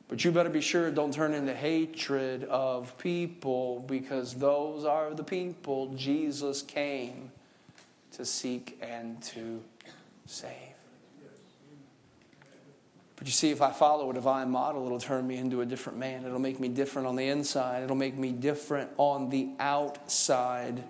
But 0.07 0.23
you 0.23 0.31
better 0.31 0.49
be 0.49 0.61
sure 0.61 0.87
it 0.87 0.95
don't 0.95 1.13
turn 1.13 1.33
into 1.33 1.53
hatred 1.53 2.45
of 2.45 2.97
people 2.97 3.83
because 3.87 4.33
those 4.33 4.85
are 4.85 5.13
the 5.13 5.23
people 5.23 5.93
Jesus 5.95 6.61
came 6.61 7.31
to 8.13 8.25
seek 8.25 8.77
and 8.81 9.21
to 9.23 9.61
save. 10.25 10.76
But 13.17 13.25
you 13.25 13.33
see, 13.33 13.49
if 13.49 13.61
I 13.61 13.71
follow 13.71 14.09
a 14.11 14.13
divine 14.13 14.49
model, 14.51 14.85
it'll 14.85 14.99
turn 14.99 15.27
me 15.27 15.37
into 15.37 15.61
a 15.61 15.65
different 15.65 15.97
man. 15.97 16.23
It'll 16.23 16.39
make 16.39 16.59
me 16.59 16.69
different 16.69 17.07
on 17.07 17.15
the 17.15 17.27
inside. 17.27 17.83
It'll 17.83 17.95
make 17.95 18.15
me 18.15 18.31
different 18.31 18.91
on 18.97 19.29
the 19.29 19.49
outside 19.59 20.83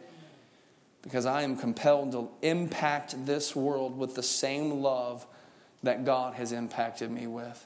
because 1.01 1.25
I 1.25 1.43
am 1.43 1.55
compelled 1.55 2.11
to 2.11 2.29
impact 2.41 3.25
this 3.25 3.55
world 3.55 3.97
with 3.97 4.13
the 4.13 4.23
same 4.23 4.81
love 4.81 5.25
that 5.83 6.03
God 6.03 6.33
has 6.33 6.51
impacted 6.51 7.09
me 7.09 7.27
with. 7.27 7.65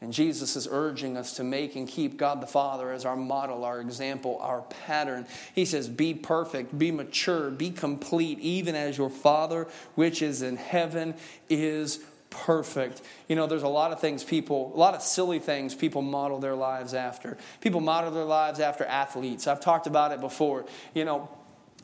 And 0.00 0.12
Jesus 0.12 0.56
is 0.56 0.66
urging 0.68 1.16
us 1.16 1.36
to 1.36 1.44
make 1.44 1.76
and 1.76 1.86
keep 1.86 2.16
God 2.16 2.40
the 2.40 2.48
Father 2.48 2.90
as 2.90 3.04
our 3.04 3.14
model, 3.14 3.64
our 3.64 3.80
example, 3.80 4.38
our 4.42 4.62
pattern. 4.62 5.24
He 5.54 5.64
says, 5.64 5.88
Be 5.88 6.12
perfect, 6.12 6.76
be 6.76 6.90
mature, 6.90 7.50
be 7.50 7.70
complete, 7.70 8.40
even 8.40 8.74
as 8.74 8.98
your 8.98 9.10
Father 9.10 9.68
which 9.94 10.20
is 10.20 10.42
in 10.42 10.56
heaven 10.56 11.14
is 11.48 12.00
perfect. 12.32 13.02
You 13.28 13.36
know, 13.36 13.46
there's 13.46 13.62
a 13.62 13.68
lot 13.68 13.92
of 13.92 14.00
things 14.00 14.24
people, 14.24 14.72
a 14.74 14.78
lot 14.78 14.94
of 14.94 15.02
silly 15.02 15.38
things 15.38 15.74
people 15.74 16.02
model 16.02 16.38
their 16.38 16.54
lives 16.54 16.94
after. 16.94 17.36
People 17.60 17.80
model 17.80 18.10
their 18.10 18.24
lives 18.24 18.60
after 18.60 18.84
athletes. 18.84 19.46
I've 19.46 19.60
talked 19.60 19.86
about 19.86 20.12
it 20.12 20.20
before. 20.20 20.66
You 20.94 21.04
know, 21.04 21.28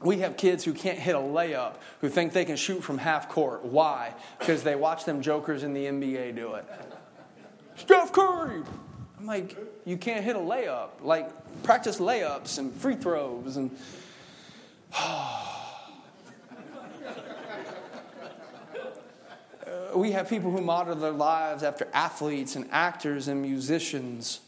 we 0.02 0.18
have 0.18 0.37
kids 0.37 0.64
who 0.64 0.72
can't 0.72 0.98
hit 0.98 1.14
a 1.14 1.18
layup 1.18 1.76
who 2.00 2.08
think 2.08 2.32
they 2.32 2.44
can 2.44 2.56
shoot 2.56 2.82
from 2.82 2.98
half 2.98 3.28
court. 3.28 3.64
Why? 3.64 4.14
Because 4.38 4.62
they 4.62 4.74
watch 4.74 5.04
them 5.04 5.22
jokers 5.22 5.62
in 5.62 5.74
the 5.74 5.84
NBA 5.84 6.37
do 6.37 6.54
it. 6.54 6.64
Steph 7.76 8.12
Curry! 8.12 8.62
I'm 9.18 9.26
like, 9.26 9.56
you 9.84 9.96
can't 9.96 10.24
hit 10.24 10.37
a 10.37 10.40
layup. 10.40 10.90
Like, 11.02 11.62
practice 11.62 11.98
layups 11.98 12.58
and 12.58 12.72
free 12.72 12.96
throws 12.96 13.56
and. 13.56 13.76
we 19.98 20.12
have 20.12 20.28
people 20.28 20.50
who 20.50 20.61
model 20.61 20.94
their 20.94 21.11
lives 21.11 21.62
after 21.62 21.88
athletes 21.92 22.56
and 22.56 22.68
actors 22.70 23.28
and 23.28 23.42
musicians 23.42 24.40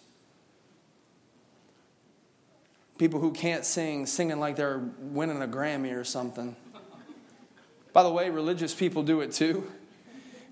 people 3.00 3.18
who 3.18 3.32
can't 3.32 3.64
sing 3.64 4.04
singing 4.04 4.38
like 4.38 4.56
they're 4.56 4.82
winning 4.98 5.40
a 5.40 5.48
Grammy 5.48 5.96
or 5.96 6.04
something. 6.04 6.54
By 7.94 8.02
the 8.02 8.10
way, 8.10 8.28
religious 8.28 8.74
people 8.74 9.02
do 9.02 9.22
it 9.22 9.32
too. 9.32 9.66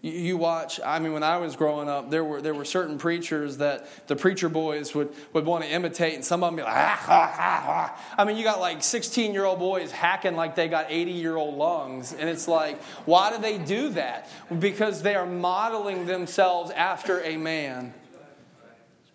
You 0.00 0.36
watch, 0.36 0.78
I 0.84 1.00
mean, 1.00 1.12
when 1.12 1.24
I 1.24 1.38
was 1.38 1.56
growing 1.56 1.88
up, 1.88 2.08
there 2.08 2.22
were, 2.22 2.40
there 2.40 2.54
were 2.54 2.64
certain 2.64 2.98
preachers 2.98 3.56
that 3.56 4.06
the 4.06 4.14
preacher 4.14 4.48
boys 4.48 4.94
would, 4.94 5.12
would 5.32 5.44
want 5.44 5.64
to 5.64 5.70
imitate, 5.70 6.14
and 6.14 6.24
some 6.24 6.44
of 6.44 6.48
them 6.48 6.56
be 6.56 6.62
like, 6.62 6.72
ah, 6.72 7.04
ah, 7.08 7.34
ah, 7.36 7.64
ah. 7.66 8.14
I 8.16 8.24
mean, 8.24 8.36
you 8.36 8.44
got 8.44 8.60
like 8.60 8.84
16 8.84 9.32
year 9.32 9.44
old 9.44 9.58
boys 9.58 9.90
hacking 9.90 10.36
like 10.36 10.54
they 10.54 10.68
got 10.68 10.86
80 10.88 11.10
year 11.10 11.34
old 11.34 11.56
lungs. 11.56 12.12
And 12.12 12.28
it's 12.28 12.46
like, 12.46 12.80
why 13.06 13.32
do 13.32 13.38
they 13.38 13.58
do 13.58 13.88
that? 13.90 14.30
Because 14.56 15.02
they 15.02 15.16
are 15.16 15.26
modeling 15.26 16.06
themselves 16.06 16.70
after 16.70 17.20
a 17.22 17.36
man. 17.36 17.92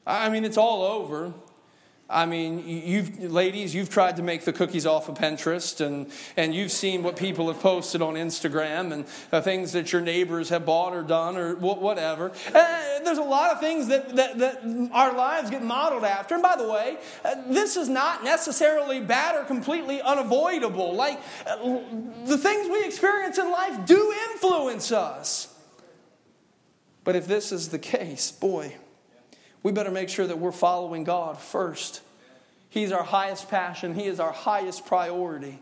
I 0.06 0.28
mean, 0.28 0.44
it's 0.44 0.58
all 0.58 0.84
over. 0.84 1.34
I 2.10 2.26
mean, 2.26 2.68
you've, 2.68 3.32
ladies, 3.32 3.74
you've 3.74 3.90
tried 3.90 4.18
to 4.18 4.24
make 4.24 4.44
the 4.44 4.52
cookies 4.52 4.86
off 4.86 5.08
of 5.08 5.16
Pinterest, 5.16 5.80
and, 5.84 6.12
and 6.36 6.54
you've 6.54 6.72
seen 6.72 7.02
what 7.02 7.16
people 7.16 7.48
have 7.48 7.62
posted 7.62 8.02
on 8.02 8.16
Instagram 8.16 8.92
and 8.92 9.06
uh, 9.32 9.42
things 9.42 9.72
that 9.72 9.92
your 9.92 10.02
neighbors 10.02 10.50
have 10.50 10.66
bought 10.66 10.94
or 10.94 11.02
done 11.02 11.38
or 11.38 11.56
whatever. 11.56 12.32
Uh, 12.54 13.00
there's 13.04 13.18
a 13.18 13.24
lot 13.24 13.52
of 13.52 13.60
things 13.62 13.88
that, 13.88 14.16
that, 14.18 14.38
that 14.38 14.90
our 14.92 15.16
lives 15.16 15.50
get 15.50 15.64
modeled 15.64 16.04
after. 16.04 16.36
And 16.36 16.44
by 16.44 16.58
the 16.58 16.70
way, 16.70 16.98
uh, 17.24 17.36
this 17.48 17.78
is 17.78 17.88
not 17.88 18.24
necessarily 18.24 19.00
bad 19.00 19.36
or 19.36 19.46
completely 19.46 20.02
unavoidable. 20.02 20.94
Like, 20.94 21.20
uh, 21.48 21.80
the 22.26 22.38
things 22.38 22.70
we 22.70 22.86
experience 22.86 23.38
in 23.38 23.50
life 23.50 23.86
do 23.86 24.14
influence 24.32 24.92
us. 24.92 25.48
But 27.06 27.16
if 27.16 27.28
this 27.28 27.52
is 27.52 27.70
the 27.70 27.80
case, 27.80 28.32
boy, 28.32 28.76
we 29.64 29.72
better 29.72 29.92
make 29.92 30.10
sure 30.10 30.28
that 30.28 30.38
we're 30.38 30.52
following 30.52 31.04
God 31.04 31.40
first. 31.40 32.02
He's 32.70 32.92
our 32.92 33.04
highest 33.04 33.50
passion, 33.50 33.96
He 33.96 34.06
is 34.06 34.20
our 34.20 34.32
highest 34.32 34.86
priority. 34.86 35.60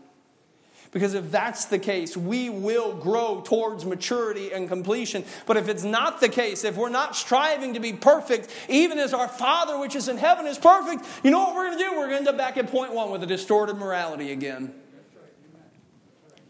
Because 0.92 1.14
if 1.14 1.30
that's 1.30 1.64
the 1.66 1.78
case, 1.78 2.18
we 2.18 2.50
will 2.50 2.94
grow 2.94 3.40
towards 3.40 3.86
maturity 3.86 4.52
and 4.52 4.68
completion. 4.68 5.24
But 5.46 5.56
if 5.56 5.68
it's 5.68 5.84
not 5.84 6.20
the 6.20 6.28
case, 6.28 6.64
if 6.64 6.76
we're 6.76 6.90
not 6.90 7.16
striving 7.16 7.74
to 7.74 7.80
be 7.80 7.94
perfect, 7.94 8.48
even 8.68 8.98
as 8.98 9.14
our 9.14 9.26
Father 9.26 9.78
which 9.78 9.96
is 9.96 10.08
in 10.08 10.18
heaven 10.18 10.46
is 10.46 10.58
perfect, 10.58 11.06
you 11.24 11.30
know 11.30 11.38
what 11.38 11.54
we're 11.54 11.66
going 11.68 11.78
to 11.78 11.84
do? 11.84 11.90
We're 11.92 12.08
going 12.08 12.10
to 12.10 12.16
end 12.16 12.28
up 12.28 12.36
back 12.36 12.58
at 12.58 12.70
point 12.70 12.92
one 12.92 13.10
with 13.10 13.22
a 13.22 13.26
distorted 13.26 13.76
morality 13.76 14.32
again. 14.32 14.74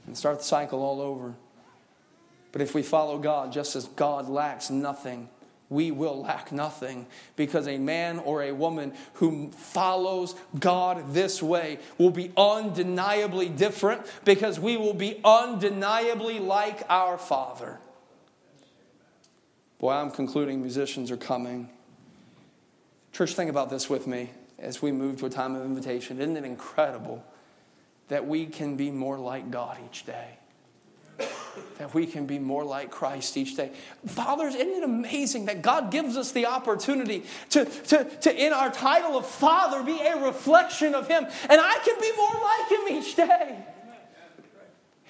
And 0.08 0.18
start 0.18 0.38
the 0.38 0.44
cycle 0.44 0.82
all 0.82 1.00
over. 1.00 1.34
But 2.50 2.62
if 2.62 2.74
we 2.74 2.82
follow 2.82 3.18
God, 3.18 3.52
just 3.52 3.76
as 3.76 3.86
God 3.86 4.28
lacks 4.28 4.70
nothing, 4.70 5.28
we 5.72 5.90
will 5.90 6.20
lack 6.20 6.52
nothing 6.52 7.06
because 7.35 7.66
a 7.66 7.78
man 7.78 8.18
or 8.18 8.42
a 8.42 8.52
woman 8.52 8.92
who 9.14 9.50
follows 9.50 10.35
God 10.58 11.14
this 11.14 11.42
way 11.42 11.79
will 11.98 12.10
be 12.10 12.31
undeniably 12.37 13.48
different 13.48 14.06
because 14.25 14.60
we 14.60 14.77
will 14.77 14.94
be 14.94 15.20
undeniably 15.25 16.38
like 16.38 16.85
our 16.88 17.16
Father. 17.18 17.79
Boy, 19.79 19.92
I'm 19.92 20.10
concluding 20.10 20.60
musicians 20.60 21.10
are 21.10 21.16
coming. 21.16 21.68
Church, 23.12 23.35
think 23.35 23.50
about 23.50 23.68
this 23.68 23.90
with 23.90 24.06
me 24.06 24.31
as 24.58 24.81
we 24.81 24.92
move 24.92 25.18
to 25.18 25.27
a 25.27 25.31
time 25.31 25.56
of 25.56 25.64
invitation. 25.64 26.20
Isn't 26.20 26.37
it 26.37 26.44
incredible 26.44 27.25
that 28.08 28.27
we 28.27 28.46
can 28.46 28.77
be 28.77 28.90
more 28.90 29.18
like 29.18 29.50
God 29.50 29.79
each 29.90 30.06
day? 30.06 30.38
That 31.79 31.94
we 31.94 32.06
can 32.06 32.27
be 32.27 32.38
more 32.38 32.64
like 32.64 32.90
Christ 32.90 33.37
each 33.37 33.56
day. 33.56 33.73
Fathers, 34.06 34.54
isn't 34.54 34.68
it 34.68 34.85
amazing 34.85 35.46
that 35.46 35.62
God 35.62 35.90
gives 35.90 36.16
us 36.16 36.33
the 36.33 36.46
opportunity 36.46 37.25
to, 37.50 37.64
to, 37.64 38.04
to, 38.04 38.44
in 38.44 38.52
our 38.52 38.70
title 38.70 39.18
of 39.18 39.27
Father, 39.27 39.83
be 39.83 40.00
a 40.00 40.25
reflection 40.25 40.94
of 40.94 41.08
Him, 41.08 41.25
and 41.25 41.60
I 41.60 41.79
can 41.85 42.00
be 42.00 42.12
more 42.16 42.35
like 42.42 42.70
Him 42.70 42.98
each 42.98 43.16
day? 43.16 43.58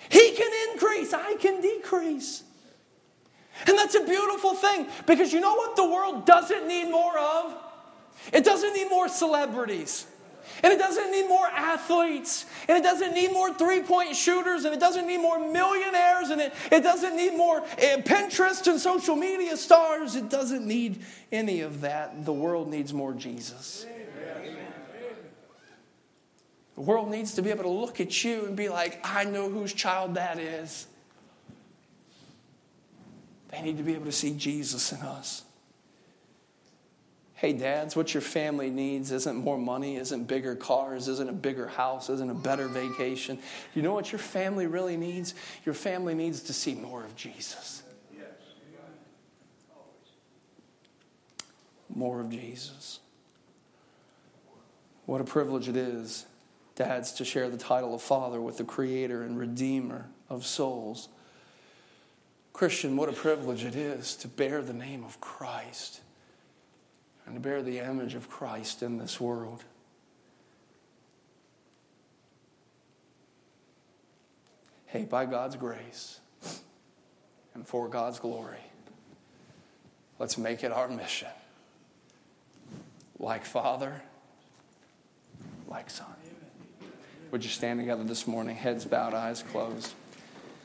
He 0.09 0.33
can 0.33 0.73
increase, 0.73 1.13
I 1.13 1.37
can 1.37 1.61
decrease. 1.61 2.43
And 3.67 3.79
that's 3.79 3.95
a 3.95 4.05
beautiful 4.05 4.55
thing 4.55 4.87
because 5.07 5.33
you 5.33 5.41
know 5.41 5.55
what 5.55 5.77
the 5.77 5.87
world 5.87 6.27
doesn't 6.27 6.67
need 6.67 6.91
more 6.91 7.19
of? 7.19 7.57
It 8.33 8.45
doesn't 8.45 8.73
need 8.75 8.89
more 8.89 9.09
celebrities. 9.09 10.07
And 10.63 10.73
it 10.73 10.79
doesn't 10.79 11.11
need 11.11 11.29
more 11.29 11.47
athletes. 11.47 12.47
And 12.69 12.79
it 12.79 12.83
doesn't 12.83 13.15
need 13.15 13.33
more 13.33 13.53
three 13.53 13.83
point 13.83 14.15
shooters. 14.15 14.65
And 14.65 14.73
it 14.75 14.81
doesn't 14.81 15.07
need 15.07 15.19
more 15.19 15.39
millionaires. 15.39 16.31
And 16.31 16.41
it, 16.41 16.55
it 16.71 16.83
doesn't 16.83 17.17
need 17.17 17.37
more 17.37 17.63
uh, 17.63 17.99
Pinterest 18.03 18.67
and 18.69 18.81
social 18.81 19.17
media 19.17 19.57
stars. 19.57 20.15
It 20.15 20.31
doesn't 20.31 20.67
need 20.67 21.05
any 21.33 21.63
of 21.63 21.81
that. 21.81 22.25
The 22.25 22.33
world 22.33 22.69
needs 22.69 22.93
more 22.93 23.13
Jesus. 23.13 23.87
The 26.75 26.81
world 26.81 27.11
needs 27.11 27.35
to 27.35 27.43
be 27.43 27.51
able 27.51 27.65
to 27.65 27.69
look 27.69 28.01
at 28.01 28.25
you 28.25 28.47
and 28.47 28.57
be 28.57 28.69
like, 28.69 29.01
I 29.05 29.25
know 29.25 29.51
whose 29.51 29.73
child 29.73 30.15
that 30.15 30.39
is. 30.39 30.87
They 33.51 33.61
need 33.61 33.77
to 33.77 33.83
be 33.83 33.95
able 33.95 34.07
to 34.07 34.13
see 34.13 34.35
Jesus 34.35 34.93
in 34.93 35.01
us. 35.01 35.43
Hey, 37.43 37.53
dads, 37.53 37.97
what 37.97 38.15
your 38.15 38.21
family 38.21 38.71
needs 38.71 39.11
isn't 39.11 39.35
more 39.35 39.59
money, 39.59 39.97
isn't 39.97 40.29
bigger 40.29 40.55
cars, 40.55 41.09
isn't 41.09 41.29
a 41.29 41.33
bigger 41.33 41.67
house, 41.67 42.09
isn't 42.09 42.31
a 42.31 42.35
better 42.35 42.69
vacation. 42.69 43.37
You 43.75 43.83
know 43.83 43.93
what 43.93 44.13
your 44.13 44.21
family 44.21 44.69
really 44.69 44.97
needs? 44.97 45.35
Your 45.67 45.75
family 45.75 46.15
needs 46.15 46.43
to 46.43 46.53
see 46.53 46.77
more 46.77 47.03
of 47.03 47.17
Jesus. 47.17 47.83
More 51.93 52.21
of 52.21 52.31
Jesus. 52.31 53.01
What 55.07 55.21
a 55.21 55.25
privilege 55.25 55.69
it 55.69 55.77
is, 55.77 56.27
dads, 56.77 57.11
to 57.15 57.25
share 57.25 57.51
the 57.51 57.57
title 57.57 57.93
of 57.93 58.03
father 58.03 58.41
with 58.41 58.59
the 58.59 58.65
creator 58.65 59.25
and 59.25 59.37
redeemer 59.37 60.07
of 60.31 60.47
souls. 60.47 61.09
Christian, 62.53 62.97
what 62.97 63.09
a 63.09 63.13
privilege 63.13 63.65
it 63.65 63.75
is 63.75 64.15
to 64.19 64.29
bear 64.29 64.63
the 64.63 64.73
name 64.73 65.03
of 65.03 65.21
Christ 65.21 66.03
and 67.27 67.35
to 67.35 67.41
bear 67.41 67.63
the 67.63 67.79
image 67.79 68.15
of 68.15 68.29
Christ 68.29 68.83
in 68.83 68.99
this 68.99 69.21
world. 69.21 69.65
Hey, 74.87 75.05
by 75.05 75.25
God's 75.25 75.57
grace 75.57 76.21
and 77.55 77.67
for 77.67 77.89
God's 77.89 78.19
glory, 78.19 78.59
let's 80.19 80.37
make 80.37 80.65
it 80.65 80.73
our 80.73 80.89
mission. 80.89 81.29
Like 83.19 83.45
Father, 83.45 84.03
like 85.69 85.89
Son. 85.89 86.07
Would 87.31 87.45
you 87.45 87.51
stand 87.51 87.81
together 87.81 88.05
this 88.05 88.27
morning, 88.27 88.57
heads 88.57 88.85
bowed, 88.85 89.15
eyes 89.15 89.43
closed? 89.43 89.95